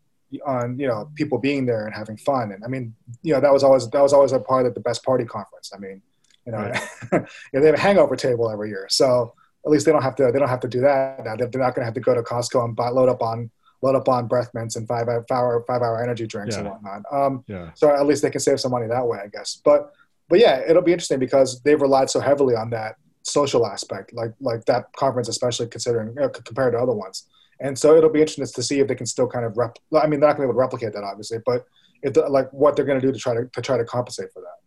[0.45, 2.51] on you know people being there and having fun.
[2.51, 4.79] And I mean, you know, that was always that was always a part of the
[4.81, 5.71] best party conference.
[5.75, 6.01] I mean,
[6.45, 6.71] you know,
[7.11, 9.33] you know, they have a hangover table every year, so
[9.65, 11.35] at least they don't have to they don't have to do that now.
[11.35, 13.49] They're not going to have to go to Costco and buy, load up on
[13.81, 17.03] load up on breath mints and five hour five hour energy drinks and whatnot.
[17.11, 17.71] Um, Yeah.
[17.75, 19.61] so at least they can save some money that way, I guess.
[19.63, 19.91] But
[20.29, 24.33] but yeah, it'll be interesting because they've relied so heavily on that social aspect, like
[24.39, 27.27] like that conference, especially considering you know, compared to other ones.
[27.59, 29.77] And so it'll be interesting to see if they can still kind of rep.
[29.95, 31.65] I mean, they're not going to be able to replicate that, obviously, but
[32.03, 34.31] if the, like what they're going to do to try to to try to compensate
[34.31, 34.57] for that.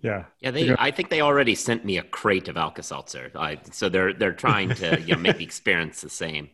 [0.00, 0.24] Yeah.
[0.40, 0.64] Yeah, they.
[0.66, 0.76] Yeah.
[0.78, 3.30] I think they already sent me a crate of Alka Seltzer.
[3.72, 6.50] So they're they're trying to you know, make the experience the same.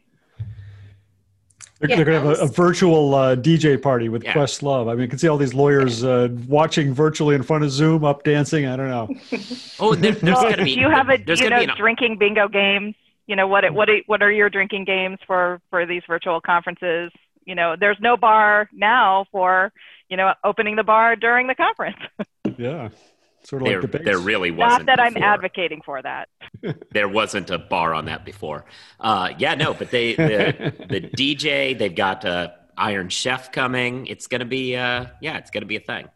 [1.80, 4.34] They're, Yeah, they're going to have a, a virtual uh, DJ party with Yeah.
[4.34, 4.88] Questlove.
[4.88, 8.04] I mean, you can see all these lawyers uh, watching virtually in front of Zoom,
[8.04, 8.66] up dancing.
[8.66, 9.08] I don't know.
[9.80, 10.74] Oh, there, there's Well, going to be.
[10.76, 12.94] do you have a you know drinking bingo games?
[13.26, 17.10] You know what what are- what are your drinking games for for these virtual conferences?
[17.44, 19.72] You know, there's no bar now for
[20.08, 21.98] you know opening the bar during the conference.
[22.58, 22.88] yeah.
[23.44, 24.04] Sort of there, like debates.
[24.04, 24.86] there really wasn't.
[24.86, 26.28] Not that I'm advocating for that.
[26.92, 28.64] there wasn't a bar on that before.
[29.00, 34.06] Uh, yeah, no, but they the, the DJ they've got uh, Iron Chef coming.
[34.06, 36.08] It's gonna be uh, yeah, it's gonna be a thing.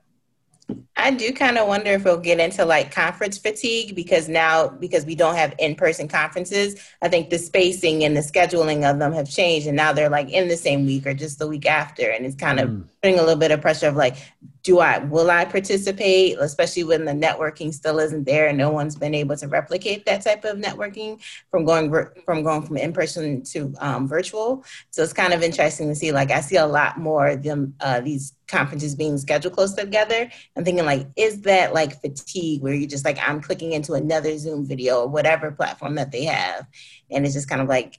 [0.97, 5.05] I do kind of wonder if we'll get into like conference fatigue because now, because
[5.05, 9.13] we don't have in person conferences, I think the spacing and the scheduling of them
[9.13, 9.67] have changed.
[9.69, 12.11] And now they're like in the same week or just the week after.
[12.11, 12.85] And it's kind of Mm.
[13.03, 14.17] putting a little bit of pressure of like,
[14.65, 16.39] do I, will I participate?
[16.41, 20.23] Especially when the networking still isn't there and no one's been able to replicate that
[20.25, 21.93] type of networking from going,
[22.25, 24.65] from going from in person to um, virtual.
[24.91, 27.75] So it's kind of interesting to see, like, I see a lot more of them,
[27.81, 32.75] uh, these conferences being scheduled close together and thinking like is that like fatigue where
[32.75, 36.67] you're just like i'm clicking into another zoom video or whatever platform that they have
[37.11, 37.99] and it's just kind of like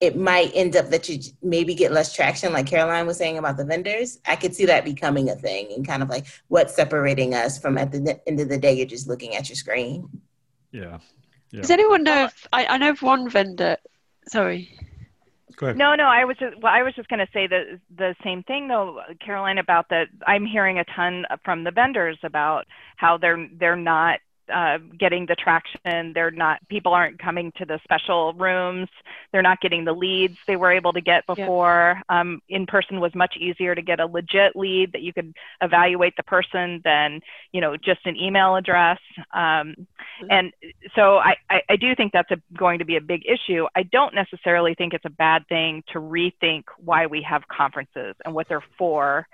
[0.00, 3.56] it might end up that you maybe get less traction like caroline was saying about
[3.56, 7.34] the vendors i could see that becoming a thing and kind of like what's separating
[7.34, 10.08] us from at the end of the day you're just looking at your screen
[10.72, 10.98] yeah.
[11.50, 11.62] Yeah.
[11.62, 13.76] Does anyone know if I, I know of one vendor?
[14.28, 14.78] Sorry.
[15.60, 15.76] Go ahead.
[15.76, 18.42] No, no, I was just well, I was just going to say the the same
[18.42, 20.06] thing though, Caroline, about that.
[20.26, 22.64] I'm hearing a ton from the vendors about
[22.96, 24.20] how they're they're not
[24.52, 26.12] uh, getting the traction.
[26.12, 28.88] They're not people aren't coming to the special rooms.
[29.32, 32.00] They're not getting the leads they were able to get before.
[32.08, 36.16] Um, in person was much easier to get a legit lead that you could evaluate
[36.16, 37.20] the person than
[37.52, 38.98] you know just an email address.
[39.32, 39.86] Um,
[40.28, 40.52] and
[40.94, 43.66] so I, I, I do think that's a, going to be a big issue.
[43.74, 48.34] I don't necessarily think it's a bad thing to rethink why we have conferences and
[48.34, 49.26] what they're for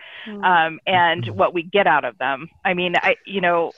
[0.45, 2.49] um, and what we get out of them.
[2.65, 3.73] I mean, I, you know,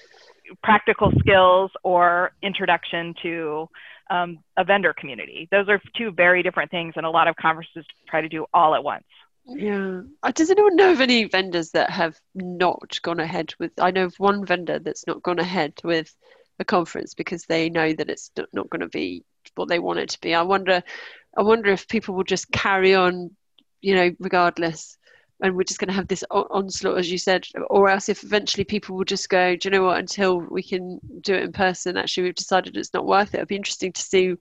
[0.62, 3.68] practical skills or introduction to
[4.10, 5.48] um, a vendor community.
[5.50, 8.74] Those are two very different things, and a lot of conferences try to do all
[8.74, 9.04] at once.
[9.46, 10.02] Yeah.
[10.22, 13.72] Uh, Does anyone know of any vendors that have not gone ahead with?
[13.78, 16.14] I know of one vendor that's not gone ahead with
[16.58, 20.00] a conference because they know that it's not- not going to be what they want
[20.00, 20.34] it to be.
[20.34, 20.82] I wonder,
[21.36, 23.34] I wonder if people will just carry on,
[23.80, 24.97] you know, regardless,
[25.40, 28.64] and we're just going to have this onslaught, as you said, or else if eventually
[28.64, 29.98] people will just go, do you know what?
[29.98, 33.38] Until we can do it in person, actually, we've decided it's not worth it.
[33.38, 34.34] It'd be interesting to see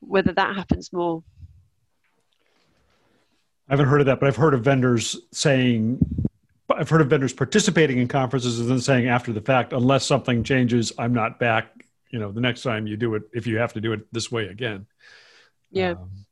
[0.00, 1.22] whether that happens more.
[3.68, 5.98] I haven't heard of that, but I've heard of vendors saying,
[6.70, 10.44] I've heard of vendors participating in conferences and then saying after the fact, unless something
[10.44, 11.72] changes, I'm not back.
[12.10, 14.30] You know, the next time you do it, if you have to do it this
[14.30, 14.86] way again.
[15.70, 15.92] Yeah.
[15.92, 16.25] Um,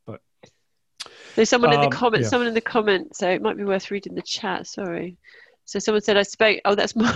[1.35, 2.25] There's someone in Um, the comments.
[2.25, 2.29] yeah.
[2.29, 3.19] Someone in the comments.
[3.19, 4.67] So it might be worth reading the chat.
[4.67, 5.17] Sorry.
[5.65, 6.59] So someone said I spoke.
[6.65, 7.11] Oh, that's Mo-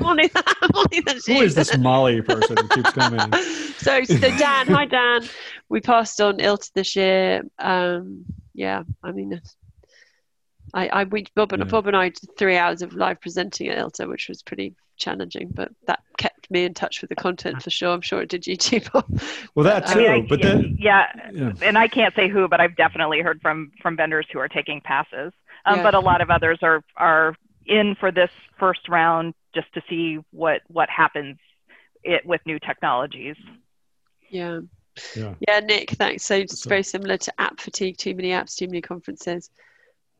[0.00, 0.30] Molly.
[0.72, 3.32] Molly that's who is this Molly person who keeps coming?
[3.78, 5.22] so, so Dan, hi Dan.
[5.68, 7.42] We passed on ILTA this year.
[7.58, 9.40] Um, yeah, I mean,
[10.74, 11.68] I, I we Bob and Yeah.
[11.70, 15.48] Bob and I did three hours of live presenting at ILTA, which was pretty challenging,
[15.54, 17.92] but that kept me in touch with the content for sure.
[17.92, 19.06] I'm sure it did you too, Bob.
[19.54, 19.98] Well, that I too.
[20.00, 21.52] mean, I- but then, yeah, yeah.
[21.62, 24.80] and I can't say who, but I've definitely heard from from vendors who are taking
[24.80, 25.32] passes.
[25.64, 25.82] Um, Yeah.
[25.84, 30.18] But a lot of others are are in for this first round just to see
[30.32, 31.38] what what happens
[32.02, 33.36] it with new technologies.
[34.28, 34.60] Yeah.
[35.16, 35.34] Yeah.
[35.48, 36.24] Yeah, Nick, thanks.
[36.24, 39.50] So it's very similar to app fatigue, too many apps, too many conferences.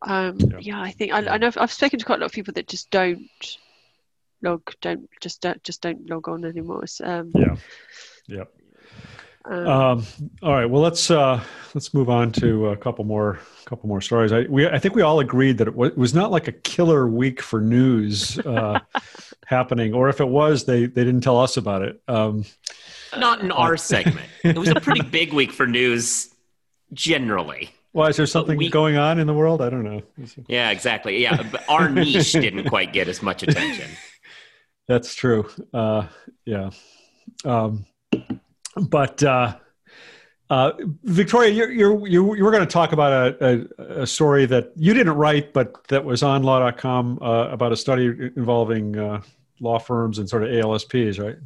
[0.02, 0.58] Um, Yeah.
[0.60, 0.80] yeah.
[0.82, 2.90] I think I, I know I've spoken to quite a lot of people that just
[2.90, 3.28] don't
[4.42, 6.86] log, don't just don't just don't log on anymore.
[6.86, 7.56] So, um, Yeah.
[8.28, 8.52] Yep.
[9.46, 10.06] um, Um,
[10.42, 10.66] all right.
[10.66, 11.42] Well, let's uh,
[11.74, 14.32] let's move on to a couple more couple more stories.
[14.32, 16.52] I we I think we all agreed that it was, it was not like a
[16.52, 18.80] killer week for news uh,
[19.46, 22.00] happening, or if it was, they they didn't tell us about it.
[22.08, 22.44] Um,
[23.16, 24.28] Not in our segment.
[24.42, 26.34] It was a pretty big week for news
[26.92, 27.70] generally.
[27.94, 29.62] Why is there something we- going on in the world?
[29.62, 30.02] I don't know.
[30.48, 31.22] Yeah, exactly.
[31.22, 33.88] Yeah, but our niche didn't quite get as much attention.
[34.88, 35.48] That's true.
[35.72, 36.08] Uh,
[36.44, 36.70] yeah.
[37.44, 37.86] Um,
[38.76, 39.56] but uh,
[40.50, 40.72] uh,
[41.04, 44.72] Victoria, you're, you're, you you were going to talk about a, a, a story that
[44.74, 49.22] you didn't write, but that was on law.com uh, about a study involving uh,
[49.60, 51.36] law firms and sort of ALSPs, right?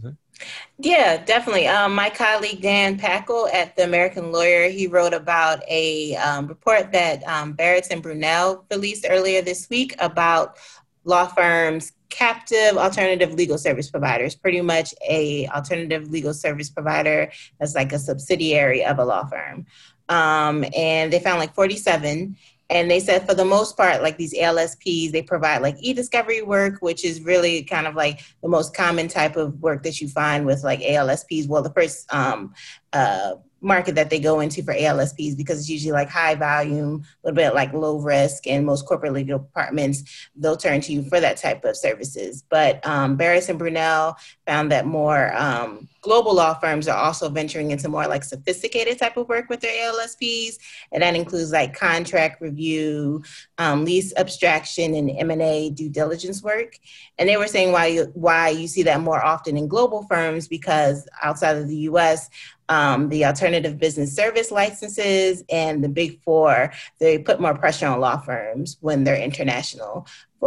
[0.78, 1.66] Yeah, definitely.
[1.66, 6.92] Um, my colleague Dan Packel at the American Lawyer, he wrote about a um, report
[6.92, 10.56] that um, Baretz and Brunelle released earlier this week about
[11.04, 17.74] law firms captive alternative legal service providers pretty much a alternative legal service provider that's
[17.74, 19.66] like a subsidiary of a law firm
[20.08, 22.34] um, and they found like 47
[22.70, 26.80] and they said for the most part like these alsps they provide like e-discovery work
[26.80, 30.44] which is really kind of like the most common type of work that you find
[30.44, 32.52] with like alsps well the first um,
[32.92, 37.28] uh, market that they go into for ALSPs because it's usually like high volume, a
[37.28, 41.20] little bit like low risk, and most corporate legal departments they'll turn to you for
[41.20, 42.44] that type of services.
[42.48, 44.16] But um, Baretz and Brunelle
[44.46, 49.16] found that more um, global law firms are also venturing into more like sophisticated type
[49.16, 50.58] of work with their ALSPs,
[50.92, 53.22] and that includes like contract review,
[53.58, 56.78] um, lease abstraction, and M&A due diligence work.
[57.18, 60.48] And they were saying why you, why you see that more often in global firms
[60.48, 62.30] because outside of the U.S
[62.68, 68.00] um, the alternative business service licenses and the big four, they put more pressure on
[68.00, 70.06] law firms when they're international.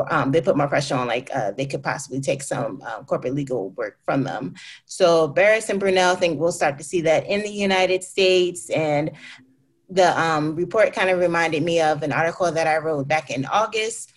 [0.09, 3.35] Um, they put more pressure on like uh, they could possibly take some um, corporate
[3.35, 4.55] legal work from them.
[4.85, 8.69] So Baretz and Brunelle think we'll start to see that in the United States.
[8.69, 9.11] And
[9.89, 13.45] the um, report kind of reminded me of an article that I wrote back in
[13.45, 14.10] August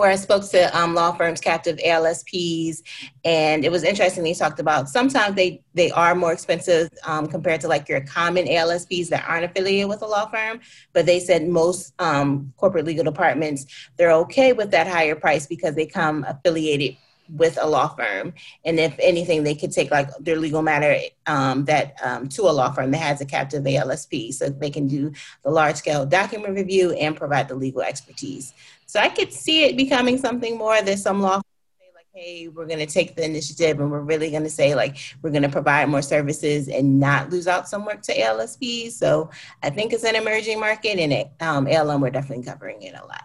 [0.00, 2.82] where I spoke to um, law firms, captive ALSPs,
[3.24, 4.22] and it was interesting.
[4.24, 8.46] They talked about sometimes they they are more expensive um, compared to like your common
[8.46, 10.60] ALSPs that aren't affiliated with a law firm.
[10.92, 13.66] But they said most um, corporate legal departments
[13.96, 16.96] they're okay with that higher price because they come affiliated
[17.34, 18.32] with a law firm
[18.64, 22.52] and if anything they could take like their legal matter um, that um, to a
[22.52, 26.54] law firm that has a captive alsp so they can do the large scale document
[26.54, 28.54] review and provide the legal expertise
[28.86, 31.42] so I could see it becoming something more that some law
[31.80, 34.74] say like, hey, we're going to take the initiative and we're really going to say
[34.74, 38.92] like we're going to provide more services and not lose out some work to ALSPs.
[38.92, 39.28] So
[39.62, 43.04] I think it's an emerging market, and it, um, ALM we're definitely covering it a
[43.04, 43.24] lot.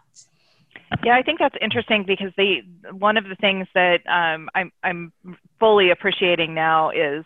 [1.03, 5.13] Yeah, I think that's interesting because they one of the things that um, I'm I'm
[5.59, 7.23] fully appreciating now is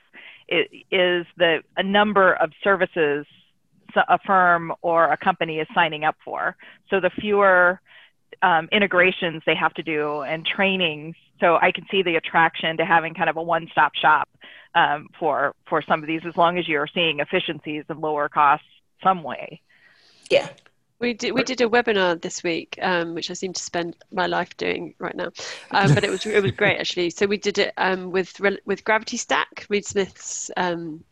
[0.48, 3.26] is the a number of services
[4.10, 6.56] a firm or a company is signing up for.
[6.90, 7.80] So the fewer
[8.42, 11.16] um, integrations they have to do and trainings.
[11.40, 14.30] So I can see the attraction to having kind of a one-stop shop
[14.74, 18.68] um, for for some of these, as long as you're seeing efficiencies and lower costs
[19.04, 19.62] some way.
[20.30, 20.50] Yeah.
[21.00, 24.28] We did we did a webinar this week, um, which I seem to spend my
[24.28, 25.32] life doing right now,
[25.72, 27.10] um, but it was it was great actually.
[27.10, 31.04] So we did it um, with with Gravity Stack, Reed Smith's um,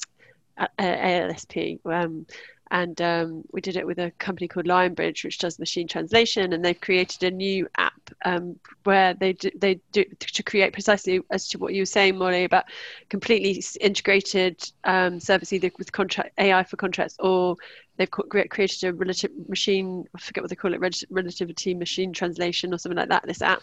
[0.80, 2.26] ALSP, um,
[2.74, 6.66] and um, we did it with a company called Lionbridge, which does machine translation, and
[6.66, 7.94] they've created a new app
[8.26, 12.18] um, where they do, they do to create precisely as to what you were saying,
[12.18, 12.66] Molly, about
[13.10, 17.56] completely integrated um, service either with contract AI for contracts or
[17.98, 22.80] they've created a relative machine I forget what they call it relativity machine translation or
[22.80, 23.62] something like that this app.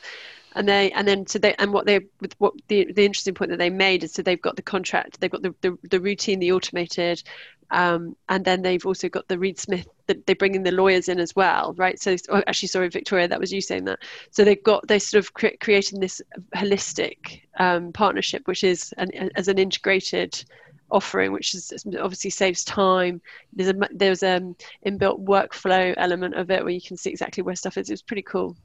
[0.55, 3.51] And they and then so they and what they with what the the interesting point
[3.51, 6.39] that they made is so they've got the contract they've got the the, the routine
[6.39, 7.23] the automated
[7.71, 11.09] um, and then they've also got the Reed Smith that they bring in the lawyers
[11.09, 12.01] in as well, right?
[12.01, 14.01] So oh, actually, sorry, Victoria, that was you saying that.
[14.31, 16.21] So they've got they're sort of cre- creating this
[16.55, 20.45] holistic um, partnership, which is an, as an integrated
[20.91, 23.21] offering, which is obviously saves time.
[23.53, 27.55] There's a there's an inbuilt workflow element of it where you can see exactly where
[27.55, 27.91] stuff is.
[27.91, 28.57] It's pretty cool.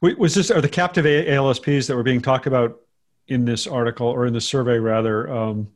[0.00, 2.80] Was this are the captive ALSPs that were being talked about
[3.28, 5.30] in this article or in the survey rather?
[5.30, 5.68] Um,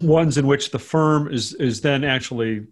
[0.00, 2.66] ones in which the firm is is then actually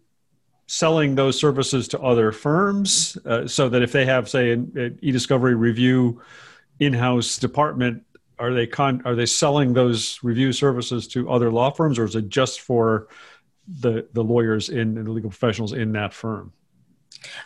[0.66, 4.98] selling those services to other firms uh, so that if they have say an, an
[5.02, 6.20] e-discovery review
[6.78, 8.02] in-house department
[8.38, 12.16] are they con are they selling those review services to other law firms or is
[12.16, 13.08] it just for
[13.80, 16.52] the the lawyers in and the legal professionals in that firm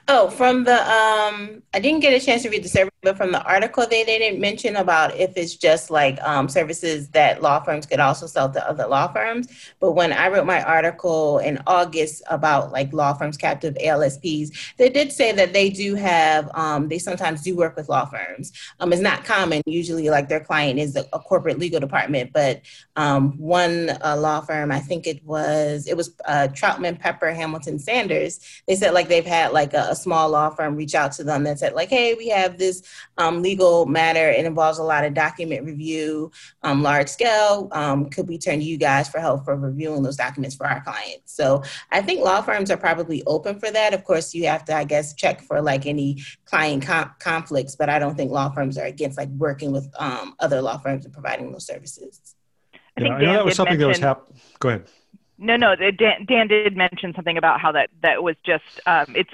[0.09, 3.33] Oh, from the um, I didn't get a chance to read the survey, but from
[3.33, 7.87] the article they didn't mention about if it's just like um, services that law firms
[7.87, 9.49] could also sell to other law firms.
[9.81, 14.89] But when I wrote my article in August about like law firms captive ALSPs, they
[14.89, 18.53] did say that they do have um, they sometimes do work with law firms.
[18.81, 19.62] Um, it's not common.
[19.66, 22.62] Usually, like their client is a, a corporate legal department, but
[22.97, 27.79] um, one uh, law firm, I think it was it was uh, Troutman Pepper Hamilton
[27.79, 28.41] Sanders.
[28.66, 31.45] They said like they've had like a, a, small law firm reach out to them
[31.45, 32.83] that said like, hey, we have this
[33.19, 34.29] um, legal matter.
[34.29, 36.33] It involves a lot of document review,
[36.63, 37.69] um, large scale.
[37.73, 40.83] Um, could we turn to you guys for help for reviewing those documents for our
[40.83, 41.33] clients?
[41.33, 43.95] So I think law firms are probably open for that.
[43.95, 47.89] Of course, you have to, I guess, check for like any client com- conflicts, but
[47.89, 51.15] I don't think law firms are against like working with um, other law firms and
[51.15, 52.35] providing those services.
[52.97, 54.41] I think yeah, I know that was something mention- that was happening.
[54.59, 54.89] Go ahead.
[55.43, 55.74] No, no.
[55.74, 59.32] Dan, Dan, did mention something about how that that was just um, it's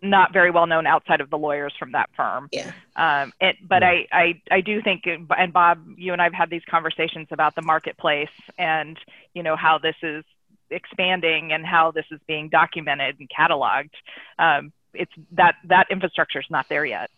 [0.00, 2.48] not very well known outside of the lawyers from that firm.
[2.52, 2.72] Yeah.
[2.96, 3.88] Um, it, but yeah.
[3.88, 7.60] I, I I do think and Bob, you and I've had these conversations about the
[7.60, 8.98] marketplace and
[9.34, 10.24] you know how this is
[10.70, 13.90] expanding and how this is being documented and cataloged.
[14.38, 17.10] Um, it's that that infrastructure is not there yet.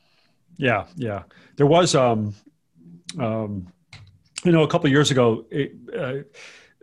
[0.57, 1.23] Yeah, yeah.
[1.55, 2.35] There was um,
[3.17, 3.73] um,
[4.45, 5.45] you know, a couple years ago.
[5.51, 6.25] It, uh,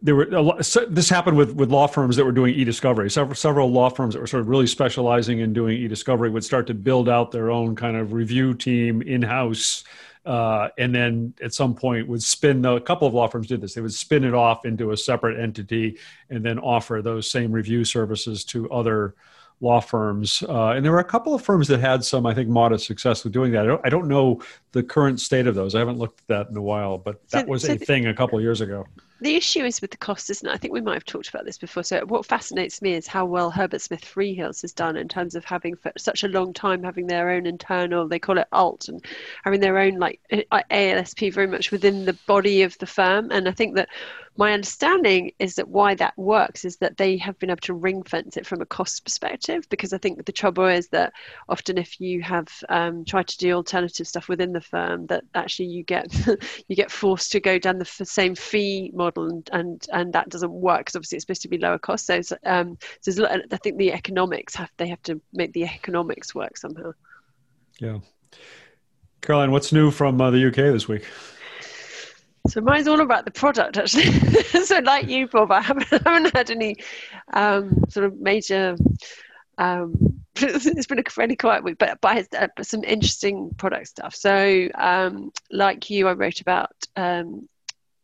[0.02, 3.10] there were a lot, so this happened with with law firms that were doing e-discovery.
[3.10, 6.68] Several several law firms that were sort of really specializing in doing e-discovery would start
[6.68, 9.84] to build out their own kind of review team in house.
[10.26, 13.62] Uh, and then at some point would spin the, a couple of law firms did
[13.62, 16.00] this they would spin it off into a separate entity
[16.32, 19.14] and then offer those same review services to other
[19.62, 20.44] law firms.
[20.48, 23.24] Uh, and there were a couple of firms that had some, I think, modest success
[23.24, 23.64] with doing that.
[23.64, 24.42] I don't, I don't know
[24.76, 25.74] the current state of those.
[25.74, 27.86] I haven't looked at that in a while, but that so, was so a the,
[27.86, 28.86] thing a couple of years ago.
[29.22, 30.52] The issue is with the cost, isn't it?
[30.52, 31.84] I think we might have talked about this before.
[31.84, 35.46] So what fascinates me is how well Herbert Smith Freehills has done in terms of
[35.46, 39.04] having for such a long time having their own internal, they call it alt, and
[39.46, 43.32] having their own like ALSP very much within the body of the firm.
[43.32, 43.88] And I think that
[44.38, 48.04] my understanding is that why that works is that they have been able to ring
[48.04, 51.14] fence it from a cost perspective because I think the trouble is that
[51.48, 55.68] often if you have um, tried to do alternative stuff within the firm that actually
[55.68, 56.14] you get
[56.68, 60.52] you get forced to go down the same fee model and and, and that doesn't
[60.52, 63.94] work because obviously it's supposed to be lower cost so, um, so I think the
[63.94, 66.94] economics have they have to make the economics work somehow
[67.80, 68.00] yeah
[69.22, 71.06] Caroline what's new from uh, the UK this week
[72.48, 74.12] so mine's all about the product, actually.
[74.66, 76.78] so like you, Bob, I haven't, I haven't had any
[77.34, 78.78] um, sort of major.
[79.58, 84.16] Um, it's been a fairly quiet week, but but uh, some interesting product stuff.
[84.16, 87.48] So um, like you, I wrote about um,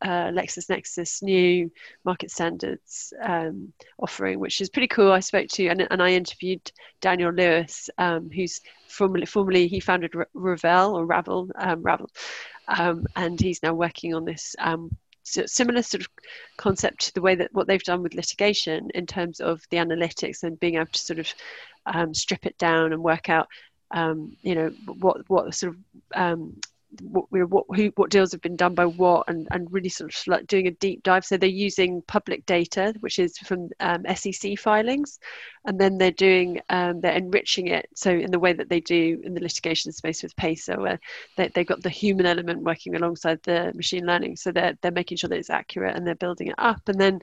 [0.02, 1.72] uh, LexisNexis new
[2.06, 5.12] market standards um, offering, which is pretty cool.
[5.12, 6.72] I spoke to and, and I interviewed
[7.02, 12.10] Daniel Lewis, um, who's formerly formerly he founded Ravel or Ravel um, Ravel,
[12.68, 14.96] um, and he's now working on this um,
[15.32, 16.10] similar sort of
[16.58, 20.44] concept to the way that what they've done with litigation in terms of the analytics
[20.44, 21.34] and being able to sort of
[21.86, 23.48] um, strip it down and work out
[23.92, 25.80] um, you know what what sort of
[26.14, 26.56] um,
[27.02, 30.28] what, what, who, what deals have been done by what and, and really sort of
[30.28, 31.26] like doing a deep dive.
[31.26, 35.20] So they're using public data, which is from um, SEC filings,
[35.66, 37.88] and then they're doing, um, they're enriching it.
[37.96, 41.00] So in the way that they do in the litigation space with PACER, where
[41.38, 44.38] they, they've got the human element working alongside the machine learning.
[44.38, 46.82] So they're, they're making sure that it's accurate and they're building it up.
[46.88, 47.20] And then,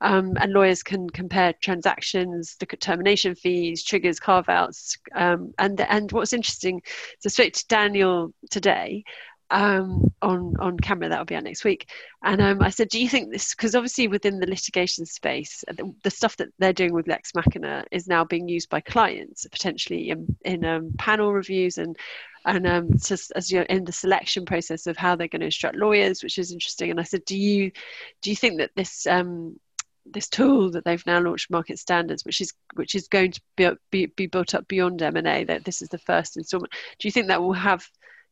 [0.00, 4.96] um, and lawyers can compare transactions, look at termination fees, triggers, carve outs.
[5.14, 6.82] Um, and, and what's interesting,
[7.18, 9.04] so straight to Daniel today,
[9.50, 11.08] um, on on camera.
[11.08, 11.90] That'll be out next week.
[12.22, 13.54] And um, I said, "Do you think this?
[13.54, 17.34] Because obviously within the litigation space, uh, the, the, stuff that they're doing with Lex
[17.34, 21.96] Machina is now being used by clients potentially in, in um, panel reviews and."
[22.46, 25.76] And um, just as you're in the selection process of how they're going to instruct
[25.76, 26.90] lawyers, which is interesting.
[26.90, 27.70] And I said, do you
[28.22, 29.60] do you think that this um,
[30.06, 33.70] this tool that they've now launched market standards which is which is going to be,
[33.90, 37.28] be, be built up beyond m&a that this is the first installment do you think
[37.28, 37.86] that will have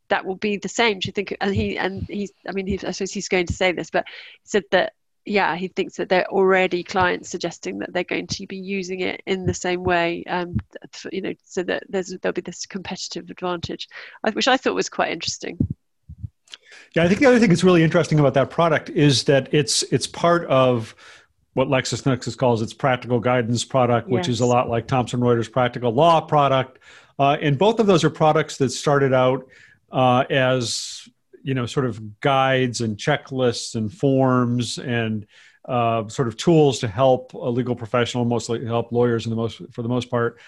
[0.08, 0.98] that will be the same.
[0.98, 1.36] Do you think?
[1.40, 2.32] And he and he's.
[2.48, 4.04] I mean, he, I suppose he's going to say this, but
[4.42, 4.92] he said that
[5.28, 9.22] yeah, he thinks that they're already clients suggesting that they're going to be using it
[9.26, 10.56] in the same way, um,
[10.92, 13.88] for, you know, so that there's there'll be this competitive advantage,
[14.32, 15.58] which I thought was quite interesting.
[16.94, 19.82] Yeah, I think the other thing that's really interesting about that product is that it's
[19.84, 20.94] it's part of
[21.52, 24.34] what LexisNexis calls its practical guidance product, which yes.
[24.34, 26.78] is a lot like Thomson Reuters' practical law product.
[27.18, 29.46] Uh, and both of those are products that started out
[29.90, 31.08] uh, as
[31.42, 35.26] you know sort of guides and checklists and forms and
[35.66, 39.60] uh, sort of tools to help a legal professional, mostly help lawyers in the most
[39.70, 40.38] for the most part,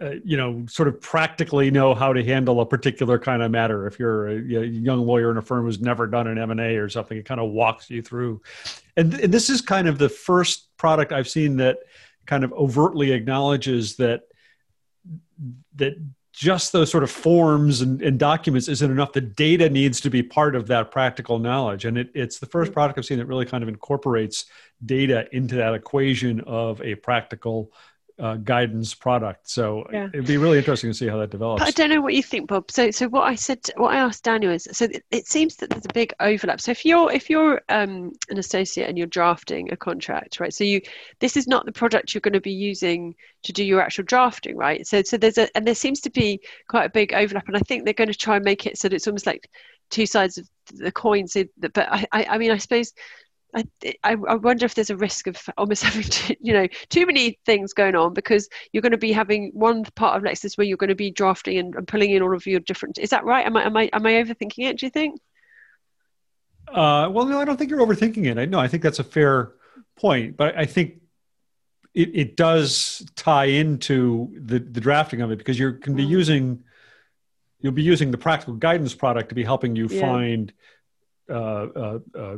[0.00, 3.86] uh, you know, sort of practically know how to handle a particular kind of matter.
[3.86, 6.60] If you're a, a young lawyer in a firm who's never done an M and
[6.60, 8.42] A or something, it kind of walks you through.
[8.96, 11.78] And, and this is kind of the first product I've seen that
[12.26, 14.22] kind of overtly acknowledges that
[15.76, 15.94] that
[16.38, 19.12] just those sort of forms and, and, documents isn't enough.
[19.12, 21.84] The data needs to be part of that practical knowledge.
[21.84, 24.44] And it, it's the first product I've seen that really kind of incorporates
[24.86, 27.72] data into that equation of a practical
[28.18, 29.48] uh, guidance product.
[29.48, 30.08] So yeah.
[30.12, 31.60] it'd be really interesting to see how that develops.
[31.60, 32.70] But I don't know what you think, Bob.
[32.70, 35.70] So, so what I said, what I asked Daniel is, so it, it seems that
[35.70, 36.60] there's a big overlap.
[36.60, 40.52] So if you're if you're um, an associate and you're drafting a contract, right?
[40.52, 40.80] So you
[41.20, 43.14] this is not the product you're going to be using
[43.44, 44.86] to do your actual drafting, right?
[44.86, 47.60] So so there's a and there seems to be quite a big overlap, and I
[47.60, 49.48] think they're going to try and make it so that it's almost like
[49.90, 51.26] two sides of the coin.
[51.26, 52.92] So, that, but I, I, I mean, I suppose
[53.54, 53.64] I,
[54.04, 57.72] I, wonder if there's a risk of almost having to, you know, too many things
[57.72, 60.88] going on because you're going to be having one part of Lexis where you're going
[60.88, 62.98] to be drafting and, and pulling in all of your different.
[62.98, 63.46] Is that right?
[63.46, 64.78] Am I am I am I overthinking it?
[64.78, 65.20] Do you think?
[66.68, 68.38] Uh, well, no, I don't think you're overthinking it.
[68.38, 69.52] I no, I think that's a fair
[69.96, 71.00] point, but I think
[71.94, 76.10] it, it does tie into the the drafting of it because you're can be mm.
[76.10, 76.64] using
[77.60, 80.00] you'll be using the practical guidance product to be helping you yeah.
[80.00, 80.52] find
[81.30, 82.36] uh, uh, uh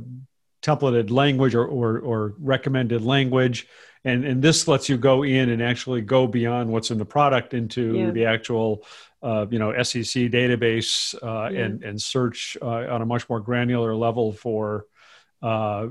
[0.63, 3.67] templated language or, or, or recommended language.
[4.05, 7.53] And, and this lets you go in and actually go beyond what's in the product
[7.55, 8.11] into Yeah.
[8.11, 8.85] the actual,
[9.23, 11.65] uh, you know, SEC database uh, Yeah.
[11.65, 14.87] and, and search uh, on a much more granular level for
[15.43, 15.89] uh,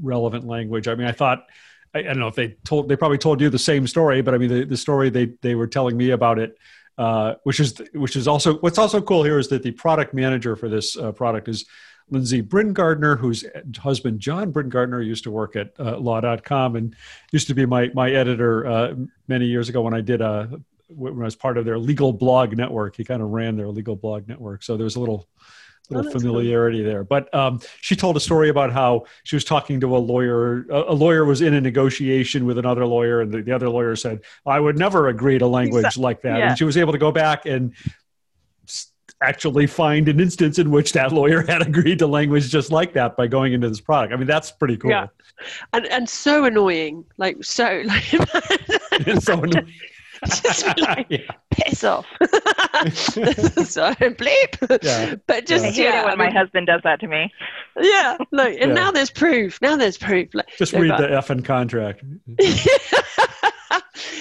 [0.00, 0.88] relevant language.
[0.88, 1.46] I mean, I thought,
[1.94, 4.34] I, I don't know if they told, they probably told you the same story, but
[4.34, 6.56] I mean, the, the story they, they were telling me about it,
[6.96, 10.56] uh, which is, which is also, what's also cool here is that the product manager
[10.56, 11.64] for this uh, product is
[12.10, 13.44] Lindsay Bringardner, whose
[13.78, 16.96] husband John Bringardner used to work at uh, law.com and
[17.32, 18.94] used to be my, my editor uh,
[19.26, 22.56] many years ago when I did a, when I was part of their legal blog
[22.56, 22.96] network.
[22.96, 24.62] He kind of ran their legal blog network.
[24.62, 25.28] So there's a little,
[25.90, 26.20] little cool.
[26.20, 27.04] familiarity there.
[27.04, 30.66] But um, she told a story about how she was talking to a lawyer.
[30.70, 33.96] A, a lawyer was in a negotiation with another lawyer, and the, the other lawyer
[33.96, 36.48] said, "I would never agree to language Exact- like that." yeah.
[36.50, 37.74] And she was able to go back and
[39.22, 43.16] actually find an instance in which that lawyer had agreed to language just like that
[43.16, 44.12] by going into this product.
[44.12, 44.90] I mean, that's pretty cool.
[44.90, 45.08] Yeah.
[45.72, 48.02] and and so annoying like so like
[49.20, 49.42] so,
[50.26, 51.18] just like yeah.
[51.52, 55.14] piss off so bleep Yeah.
[55.28, 55.82] but just I Yeah.
[55.84, 57.32] yeah when my mean, husband does that to me.
[57.80, 58.74] yeah like and Yeah.
[58.74, 62.02] now there's proof now there's proof like, Just no, read but- the effing contract.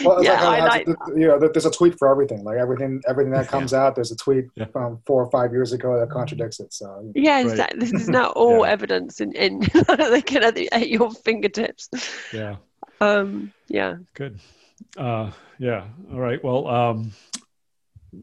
[0.07, 2.43] Well, yeah like, how- I like you know, there's a tweet for everything.
[2.43, 4.65] Like everything, everything that comes out, there's a tweet Yeah.
[4.71, 6.73] from four or five years ago that contradicts it.
[6.73, 7.45] So yeah Right.
[7.47, 8.71] exactly this is now all Yeah.
[8.71, 9.59] evidence in, in
[10.13, 11.89] they can at, the- at your fingertips
[12.33, 12.55] Yeah.
[13.01, 14.39] um yeah Good.
[14.95, 15.85] Uh, yeah.
[16.11, 16.43] All right.
[16.43, 17.11] Well, um,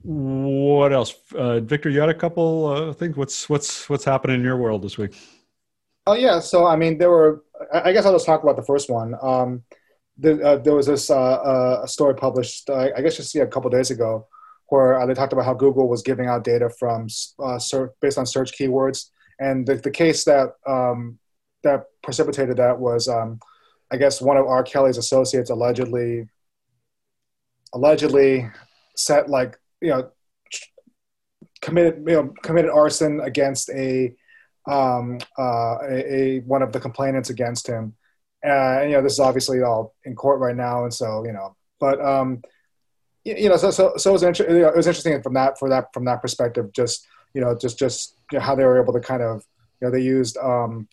[0.02, 1.14] what else?
[1.34, 3.16] Uh, Victor, you had a couple uh, things.
[3.16, 5.16] What's what's what's happening in your world this week?
[6.06, 7.44] Oh yeah, so I mean, there were.
[7.72, 9.14] I I guess I'll just talk about the first one.
[9.22, 9.62] Um,
[10.18, 13.46] the, uh, there was this uh, uh, a story published, I guess just yeah, a
[13.48, 14.26] couple days ago,
[14.68, 17.08] where uh, they talked about how Google was giving out data from
[17.38, 17.58] uh,
[18.00, 19.10] based on search keywords,
[19.40, 21.18] and the, the case that um,
[21.64, 23.40] that precipitated that was, um,
[23.90, 24.62] I guess, one of R.
[24.62, 26.28] Kelly's associates allegedly
[27.72, 28.48] allegedly
[28.96, 30.10] set like you know
[31.60, 34.14] committed you know committed arson against a
[34.66, 37.94] um, uh, a, a one of the complainants against him.
[38.44, 41.32] Uh, and you know, this is obviously all in court right now, and so you
[41.32, 42.42] know, but um,
[43.24, 45.34] y- you know, so so so it was, inter- you know, it was interesting from
[45.34, 46.72] that for that from that perspective.
[46.72, 49.44] Just you know, just just you know, how they were able to kind of
[49.80, 50.88] you know they used um,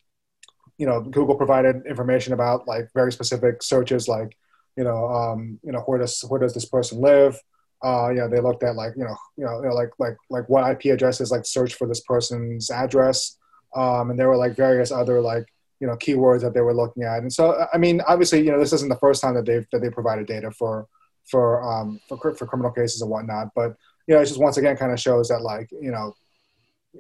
[0.78, 4.38] you know Google provided information about like very specific searches like
[4.78, 7.38] you know um, you know where does where does this person live
[7.84, 10.16] uh, you know, they looked at like, you know, you know, you know, like, like,
[10.30, 13.38] like what IP addresses, like search for this person's address.
[13.76, 15.46] Um, and there were like various other like,
[15.82, 17.24] you know, keywords that they were looking at.
[17.24, 19.80] And so, I mean, obviously, you know, this isn't the first time that they've, that
[19.80, 20.88] they provided data for,
[21.26, 23.48] for, um, for, for criminal cases and whatnot.
[23.56, 23.76] But,
[24.08, 26.14] you know, it just once again kind of shows that like, you know,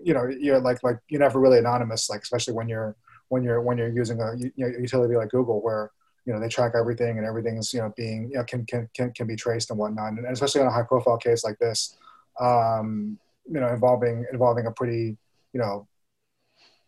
[0.03, 2.95] you know, you're like, like you're never really anonymous, like, especially when you're,
[3.29, 5.91] when you're, when you're using a you know, utility like Google where,
[6.25, 9.11] you know they track everything and everything's you know being you know can can can,
[9.11, 11.97] can be traced and whatnot and especially on a high profile case like this
[12.39, 13.17] um
[13.51, 15.17] you know involving involving a pretty
[15.51, 15.87] you know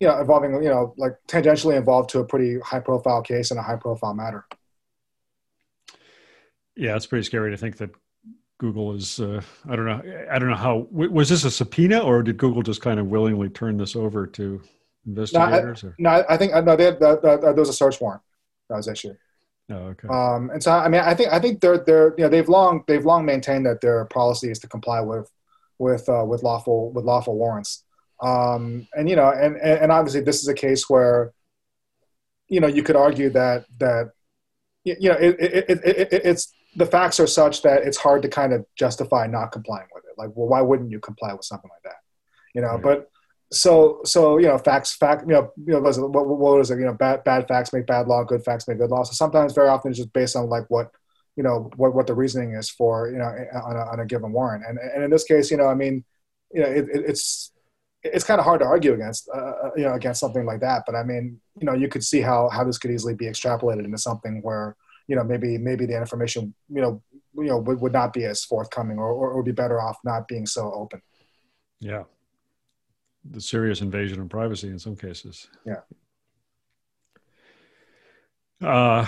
[0.00, 3.60] you know involving you know like tangentially involved to a pretty high profile case and
[3.60, 4.44] a high profile matter
[6.76, 7.90] Yeah, it's pretty scary to think that
[8.58, 9.20] Google is.
[9.20, 10.02] Uh, I don't know.
[10.30, 10.82] I don't know how.
[10.90, 14.26] w- Was this a subpoena, or did Google just kind of willingly turn this over
[14.28, 14.60] to
[15.06, 15.84] investigators?
[15.84, 15.94] or?
[15.98, 18.22] no i, I think no they had, the, the, there was a search warrant
[18.68, 19.18] that was issued
[19.70, 20.08] Oh, okay.
[20.08, 22.84] Um, and so, I mean, I think I think they're they're you know they've long
[22.86, 25.30] they've long maintained that their policy is to comply with
[25.78, 27.83] with uh, with lawful with lawful warrants.
[28.24, 31.32] Um, and you know, and, and obviously this is a case where
[32.48, 34.12] you know you could argue that that
[34.84, 38.22] you know it, it, it, it, it, it's the facts are such that it's hard
[38.22, 40.18] to kind of justify not complying with it.
[40.18, 42.00] Like, well, why wouldn't you comply with something like that?
[42.54, 42.82] You know, Right.
[42.82, 43.10] but
[43.52, 46.84] so so you know facts fact you know you know what, what, is it you
[46.84, 49.68] know bad bad facts make bad law good facts make good law so sometimes very
[49.68, 50.90] often it's just based on like what
[51.36, 54.32] you know what what the reasoning is for you know on a, on a given
[54.32, 56.04] warrant and and in this case you know I mean
[56.52, 57.52] you know it, it, it's
[58.04, 60.94] it's kind of hard to argue against uh, you know against something like that but
[60.94, 63.98] I mean you know you could see how how this could easily be extrapolated into
[63.98, 64.76] something where
[65.08, 67.02] you know maybe maybe the information you know
[67.36, 70.28] you know would, would not be as forthcoming or, or would be better off not
[70.28, 71.00] being so open
[71.84, 72.04] yeah.
[73.30, 75.48] The serious invasion of privacy in some cases.
[75.66, 75.80] Yeah.
[78.66, 79.06] Uh,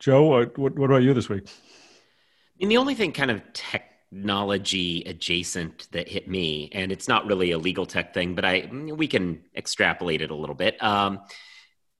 [0.00, 1.44] Joe, what, what what about you this week?
[1.46, 1.50] I
[2.58, 3.40] mean, the only thing kind of
[4.12, 8.68] technology adjacent that hit me, and it's not really a legal tech thing, but I
[8.70, 10.82] we can extrapolate it a little bit.
[10.82, 11.20] Um,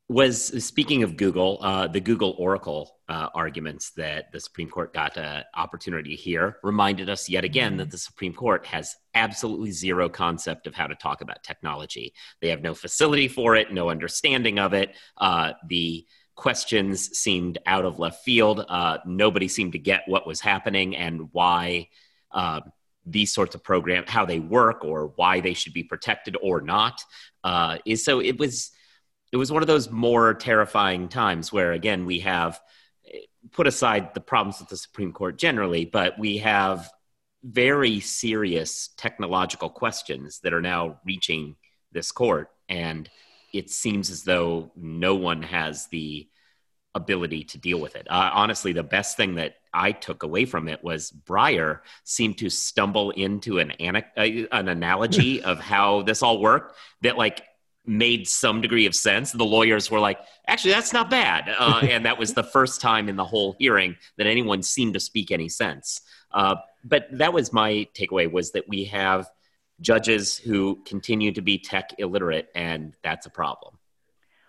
[0.08, 5.16] was speaking of Google, uh, the Google Oracle uh, arguments that the Supreme Court got
[5.16, 10.08] an opportunity to hear reminded us yet again that the Supreme Court has absolutely zero
[10.08, 12.12] concept of how to talk about technology.
[12.40, 14.96] They have no facility for it, no understanding of it.
[15.16, 16.04] Uh, the
[16.40, 18.64] questions seemed out of left field.
[18.66, 21.86] Uh, nobody seemed to get what was happening and why
[22.32, 22.60] uh,
[23.04, 27.04] these sorts of programs, how they work, or why they should be protected or not.
[27.44, 28.70] Uh, is so it was
[29.32, 32.58] it was one of those more terrifying times where again we have
[33.52, 36.90] put aside the problems with the Supreme Court generally, but we have
[37.42, 41.56] very serious technological questions that are now reaching
[41.92, 43.10] this court and
[43.52, 46.28] it seems as though no one has the
[46.94, 48.06] ability to deal with it.
[48.10, 52.50] Uh, honestly, the best thing that I took away from it was Breyer seemed to
[52.50, 54.02] stumble into an an, uh,
[54.52, 57.44] an analogy of how this all worked that like
[57.86, 59.32] made some degree of sense.
[59.32, 61.54] The lawyers were like, actually, that's not bad.
[61.58, 65.00] Uh, and that was the first time in the whole hearing that anyone seemed to
[65.00, 66.02] speak any sense.
[66.32, 69.28] Uh, but that was my takeaway was that we have
[69.80, 73.76] judges who continue to be tech illiterate, and that's a problem.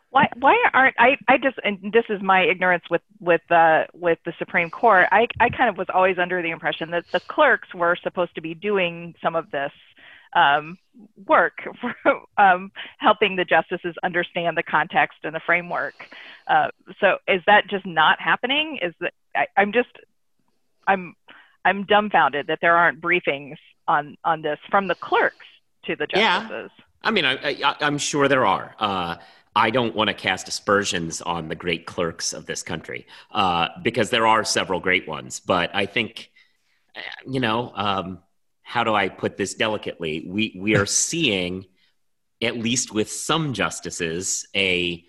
[0.09, 1.15] Why, why aren't I?
[1.29, 5.07] I just and this is my ignorance with with uh, with the Supreme Court.
[5.09, 8.41] I I kind of was always under the impression that the clerks were supposed to
[8.41, 9.71] be doing some of this
[10.33, 10.77] um,
[11.25, 11.95] work for
[12.37, 16.09] um, helping the justices understand the context and the framework.
[16.45, 16.67] Uh,
[16.99, 18.79] so is that just not happening?
[18.81, 19.89] Is that I, I'm just
[20.87, 21.15] I'm
[21.65, 23.55] I'm dumbfounded that there aren't briefings
[23.87, 25.45] on on this from the clerks
[25.85, 26.71] to the justices.
[26.77, 26.85] Yeah.
[27.03, 28.75] I mean, I, am sure there are.
[28.77, 29.15] Uh,
[29.55, 34.09] I don't want to cast aspersions on the great clerks of this country uh, because
[34.09, 35.39] there are several great ones.
[35.39, 36.31] But I think,
[37.27, 38.19] you know, um,
[38.61, 40.25] how do I put this delicately?
[40.27, 41.65] We we are seeing,
[42.41, 45.03] at least with some justices, a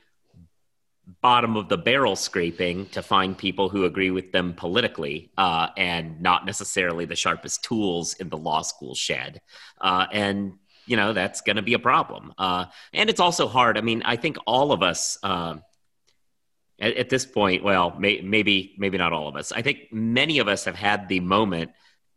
[1.21, 6.21] bottom of the barrel scraping to find people who agree with them politically uh, and
[6.21, 9.41] not necessarily the sharpest tools in the law school shed.
[9.81, 10.55] Uh, and,
[10.87, 12.33] you know, that's going to be a problem.
[12.39, 13.77] Uh, and it's also hard.
[13.77, 15.19] I mean, I think all of us.
[15.23, 15.63] Um,
[16.81, 19.53] at, at, this point, well, may, maybe maybe not all of us.
[19.53, 21.71] I think many of us have had the moment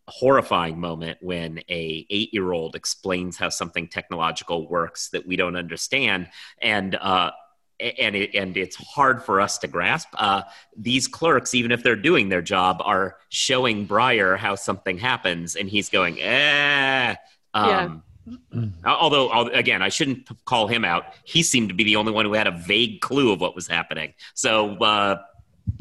[0.07, 5.55] horrifying moment when a eight year old explains how something technological works that we don't
[5.55, 6.27] understand
[6.61, 7.31] and uh,
[7.80, 10.07] and it, and it's hard for us to grasp.
[10.13, 10.43] Uh,
[10.78, 15.69] these clerks, even if they're doing their job, are showing Breyer how something happens, and
[15.69, 17.15] he's going, eh.
[17.53, 18.03] Um,
[18.51, 18.63] yeah.
[18.86, 21.05] Although, again, I shouldn't call him out.
[21.23, 23.67] He seemed to be the only one who had a vague clue of what was
[23.67, 24.13] happening.
[24.34, 25.21] So, uh,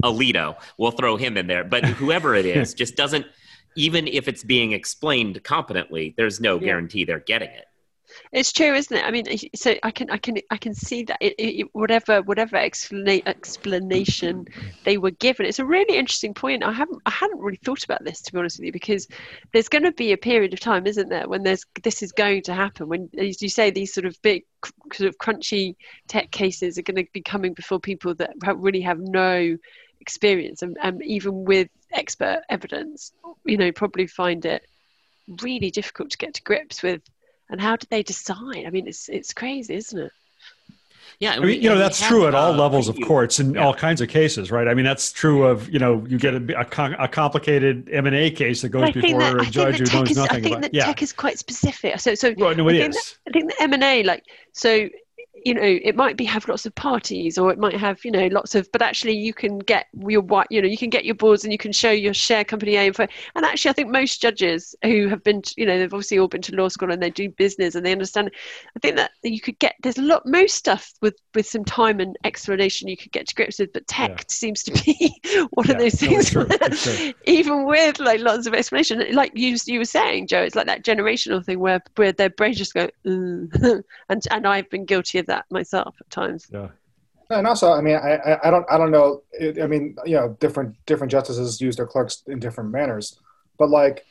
[0.03, 1.64] Alito, we'll throw him in there.
[1.64, 3.26] But whoever it is, just doesn't.
[3.76, 6.66] Even if it's being explained competently, there's no yeah.
[6.66, 7.66] guarantee they're getting it.
[8.32, 9.04] It's true, isn't it?
[9.04, 12.56] I mean, so I can, I can, I can see that it, it, whatever, whatever
[12.56, 14.46] explana- explanation
[14.84, 16.64] they were given, it's a really interesting point.
[16.64, 19.08] I haven't, I hadn't really thought about this to be honest with you, because
[19.52, 22.42] there's going to be a period of time, isn't there, when there's this is going
[22.42, 22.88] to happen.
[22.88, 24.44] When, as you say, these sort of big,
[24.92, 25.76] sort of crunchy
[26.08, 29.56] tech cases are going to be coming before people that really have no
[30.00, 33.12] experience, and, and even with expert evidence,
[33.44, 34.66] you know, probably find it
[35.40, 37.00] really difficult to get to grips with
[37.51, 38.64] and how do they decide?
[38.66, 40.12] I mean, it's it's crazy, isn't it?
[41.20, 43.64] Yeah, I mean, you know that's true at all uh, levels of courts in yeah.
[43.64, 44.66] all kinds of cases, right?
[44.66, 48.16] I mean, that's true of you know you get a, a, a complicated M and
[48.16, 50.62] A case that goes before that, a judge who knows is, nothing I think about.
[50.62, 50.86] That yeah.
[50.86, 52.01] tech is quite specific.
[52.01, 54.88] So, so well, no, I, think that, I think the M and A, like, so
[55.45, 58.26] you know it might be have lots of parties or it might have you know
[58.28, 61.14] lots of but actually you can get your what you know you can get your
[61.14, 64.22] boards and you can show your share company A info and actually I think most
[64.22, 67.11] judges who have been you know they've obviously all been to law school and they
[67.11, 68.30] do business and they understand
[68.74, 72.01] I think that you could get there's a lot most stuff with with some time
[72.01, 74.24] and explanation you could get to grips with but tech yeah.
[74.28, 75.14] seems to be
[75.51, 75.72] one yeah.
[75.72, 77.03] of those things no, it's true.
[77.03, 80.66] It's even with like lots of explanation like you you were saying Joe it's like
[80.66, 83.82] that generational thing where where their brains just go mm.
[84.09, 86.49] and and I've been guilty of that that myself at times.
[86.53, 86.68] Yeah.
[87.30, 89.22] And also, I mean, I, I don't, I don't know.
[89.41, 93.18] I mean, you know, different, different justices use their clerks in different manners,
[93.59, 94.05] but like,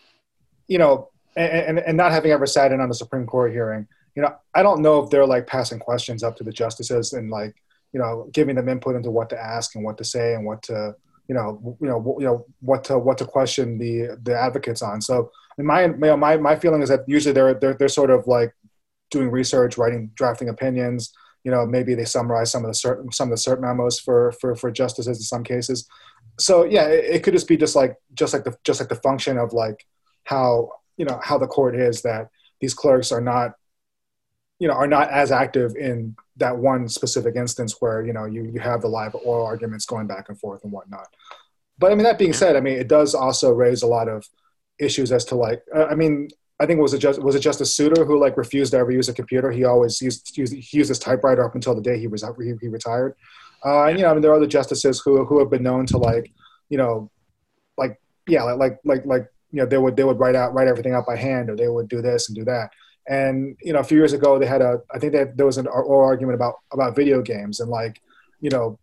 [0.67, 4.21] you know, and, and not having ever sat in on a Supreme Court hearing, you
[4.21, 7.55] know, I don't know if they're like passing questions up to the justices and like,
[7.93, 10.63] you know, giving them input into what to ask and what to say and what
[10.63, 10.95] to,
[11.27, 15.01] you know, you know, you know, what to, what to question the, the advocates on.
[15.01, 18.53] So my, my, my feeling is that usually they're, they're, they're sort of like
[19.13, 23.29] doing research, writing, drafting opinions, you know maybe they summarize some of the cert some
[23.29, 25.87] of the cert memos for for for justices in some cases
[26.39, 28.95] so yeah it, it, could just be just like just like the just like the
[28.95, 29.85] function of like
[30.23, 32.29] how you know how the court is that
[32.61, 33.51] these clerks are not
[34.59, 38.43] you know are not as active in that one specific instance where you know you
[38.45, 41.07] you have the live oral arguments going back and forth and whatnot.
[41.77, 44.25] But I mean that being said, I mean it does also raise a lot of
[44.79, 46.29] issues as to like uh, I mean
[46.63, 48.91] I think it was it just was it Justice Souter who like refused to ever
[48.91, 49.51] use a computer.
[49.51, 52.53] He always used, used he used his typewriter up until the day he was he,
[52.61, 53.15] he retired.
[53.65, 55.85] Uh, and you know I mean there are other justices who who have been known
[55.87, 56.31] to like
[56.69, 57.11] you know
[57.77, 60.67] like yeah like like like like you know they would they would write out write
[60.67, 62.69] everything out by hand or they would do this and do that
[63.07, 65.57] and you know, a few years ago, they had a I think that there was
[65.57, 68.01] an oral argument about about video games and like
[68.39, 68.79] you know,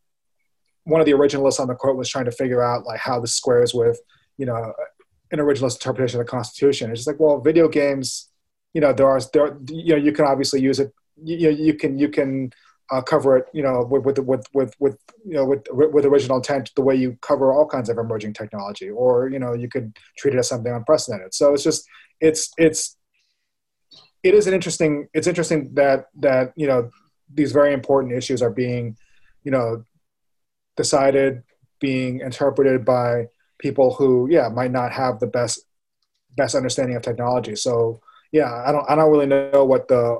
[0.84, 3.34] one of the originalists on the court was trying to figure out like how this
[3.34, 3.98] squares with
[4.36, 4.72] you know
[5.32, 6.90] an originalist interpretation of the Constitution.
[6.90, 8.28] It's just like well, video games,
[8.74, 10.92] you know, there are there you know you can obviously use it.
[11.22, 12.52] You you can you can
[12.90, 16.38] uh, cover it, you know, with, with with with with you know with with original
[16.38, 19.96] intent, the way you cover all kinds of emerging technology, or you know, you could
[20.18, 21.32] treat it as something unprecedented.
[21.34, 21.86] So it's just
[22.20, 22.96] it's it's
[24.22, 26.90] it is an interesting it's interesting that that you know
[27.32, 28.96] these very important issues are being
[29.44, 29.84] you know
[30.76, 31.42] decided
[31.80, 33.26] being interpreted by
[33.60, 35.60] people who yeah might not have the best
[36.36, 38.00] best understanding of technology so
[38.32, 40.18] yeah i don't i don't really know what the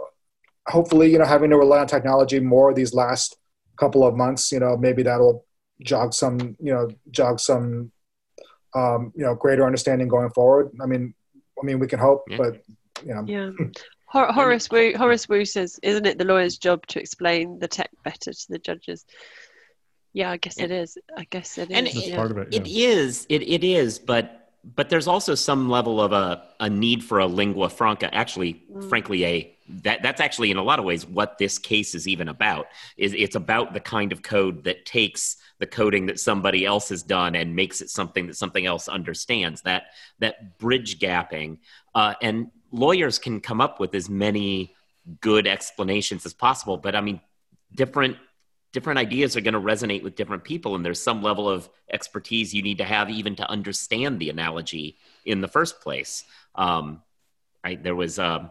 [0.69, 3.37] hopefully you know having to rely on technology more these last
[3.79, 5.45] couple of months you know maybe that'll
[5.83, 7.91] jog some you know jog some
[8.73, 11.15] um, you know greater understanding going forward i mean
[11.61, 12.37] i mean we can hope yeah.
[12.37, 12.63] but
[13.05, 13.23] yeah.
[13.27, 13.51] Yeah.
[14.13, 18.33] Horace Wu, Horace Wu says, "Isn't it the lawyer's job to explain the tech better
[18.33, 19.05] to the judges?"
[20.13, 20.99] Yeah, I guess it is.
[21.17, 21.77] I guess it is.
[21.77, 22.55] And That's it, part of it.
[22.55, 22.89] It yeah.
[22.89, 23.27] is.
[23.29, 23.99] It it is.
[23.99, 28.13] But but there's also some level of a, a need for a lingua franca.
[28.15, 28.89] Actually, mm.
[28.89, 32.29] frankly, a that that's actually in a lot of ways what this case is even
[32.29, 32.67] about.
[32.97, 37.03] Is it's about the kind of code that takes the coding that somebody else has
[37.03, 39.63] done and makes it something that something else understands.
[39.63, 39.85] That
[40.19, 41.59] that bridge gapping
[41.95, 44.75] uh, and lawyers can come up with as many
[45.21, 47.21] good explanations as possible but i mean
[47.75, 48.17] different
[48.73, 52.55] different ideas are going to resonate with different people and there's some level of expertise
[52.55, 56.25] you need to have even to understand the analogy in the first place.
[56.55, 57.03] Um,
[57.83, 58.49] there was uh,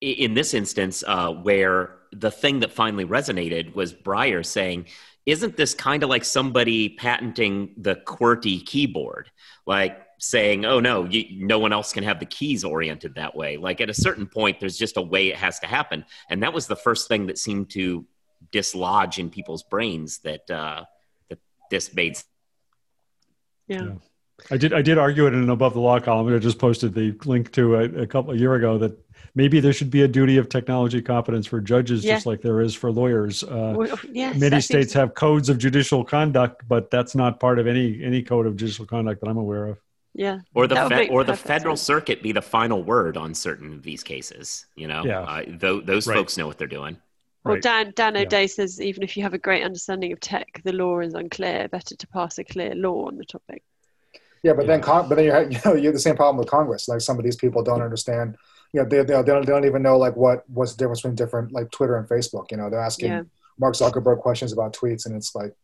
[0.00, 4.86] in this instance uh, where the thing that finally resonated was breyer saying
[5.26, 9.30] isn't this kind of like somebody patenting the qwerty keyboard?
[9.66, 13.56] Like saying, "Oh no, you, no one else can have the keys oriented that way."
[13.56, 16.52] Like at a certain point, there's just a way it has to happen, and that
[16.52, 18.04] was the first thing that seemed to
[18.50, 20.84] dislodge in people's brains that uh,
[21.28, 21.38] that
[21.70, 22.18] this made.
[23.68, 23.82] Yeah.
[23.82, 23.92] yeah.
[24.50, 24.72] I did.
[24.72, 26.34] I did argue it in an above the law column.
[26.34, 28.98] I just posted the link to a, a couple a year ago that
[29.34, 32.14] maybe there should be a duty of technology competence for judges, yeah.
[32.14, 33.44] just like there is for lawyers.
[33.44, 37.66] Uh, well, yes, many states have codes of judicial conduct, but that's not part of
[37.66, 39.78] any any code of judicial conduct that I'm aware of.
[40.14, 40.40] Yeah.
[40.54, 41.86] Or the fe- or the federal sense.
[41.86, 44.66] circuit be the final word on certain of these cases.
[44.76, 45.20] You know, yeah.
[45.20, 46.16] Uh, th- those right.
[46.16, 46.98] folks know what they're doing.
[47.44, 47.62] Well, right.
[47.62, 48.46] Dan Dan O'Day yeah.
[48.46, 51.68] says even if you have a great understanding of tech, the law is unclear.
[51.68, 53.64] Better to pass a clear law on the topic.
[54.42, 54.72] Yeah, but yeah.
[54.72, 56.88] then con- but then you have, you know you have the same problem with Congress.
[56.88, 58.36] Like some of these people don't understand.
[58.72, 61.16] You know, they, they, don't, they don't even know like what what's the difference between
[61.16, 62.50] different like Twitter and Facebook.
[62.50, 63.22] You know, they're asking yeah.
[63.58, 65.54] Mark Zuckerberg questions about tweets, and it's like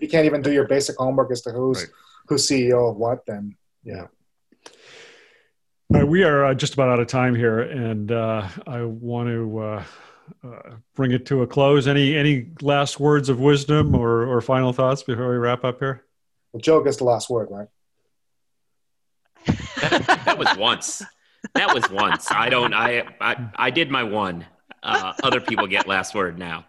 [0.00, 1.88] you can't even do your basic homework as to who's right.
[2.28, 4.06] who's CEO of what, then yeah.
[5.94, 9.58] Uh, we are uh, just about out of time here, and uh, I want to
[9.58, 9.84] uh,
[10.44, 11.86] uh, bring it to a close.
[11.86, 16.04] Any any last words of wisdom or, or final thoughts before we wrap up here?
[16.52, 17.68] Well, Joe gets the last word, right?
[19.46, 21.02] that, that was once.
[21.54, 22.30] That was once.
[22.30, 22.72] I don't.
[22.72, 24.46] I I, I did my one.
[24.82, 26.66] Uh, other people get last word now.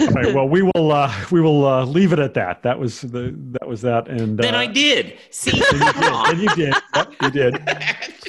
[0.00, 0.34] All right.
[0.34, 2.62] Well, we will uh, we will uh, leave it at that.
[2.62, 4.08] That was the that was that.
[4.08, 5.18] And then uh, I did.
[5.30, 6.74] See, you and you did.
[6.94, 7.54] Yep, you did.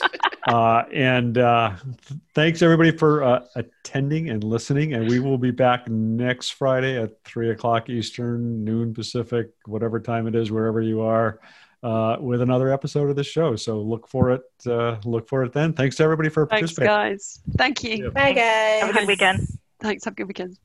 [0.48, 1.74] Uh, and uh,
[2.36, 4.94] thanks everybody for uh, attending and listening.
[4.94, 10.28] And we will be back next Friday at three o'clock Eastern, noon Pacific, whatever time
[10.28, 11.40] it is, wherever you are,
[11.82, 13.56] uh, with another episode of the show.
[13.56, 14.44] So look for it.
[14.68, 15.74] Uh, look for it then.
[15.74, 16.94] Thanks to everybody for thanks, participating.
[16.94, 17.40] guys.
[17.58, 18.12] Thank you.
[18.12, 18.82] Bye, guys.
[18.82, 19.48] Have a good weekend.
[19.80, 20.06] Thanks.
[20.06, 20.58] Have a good weekend.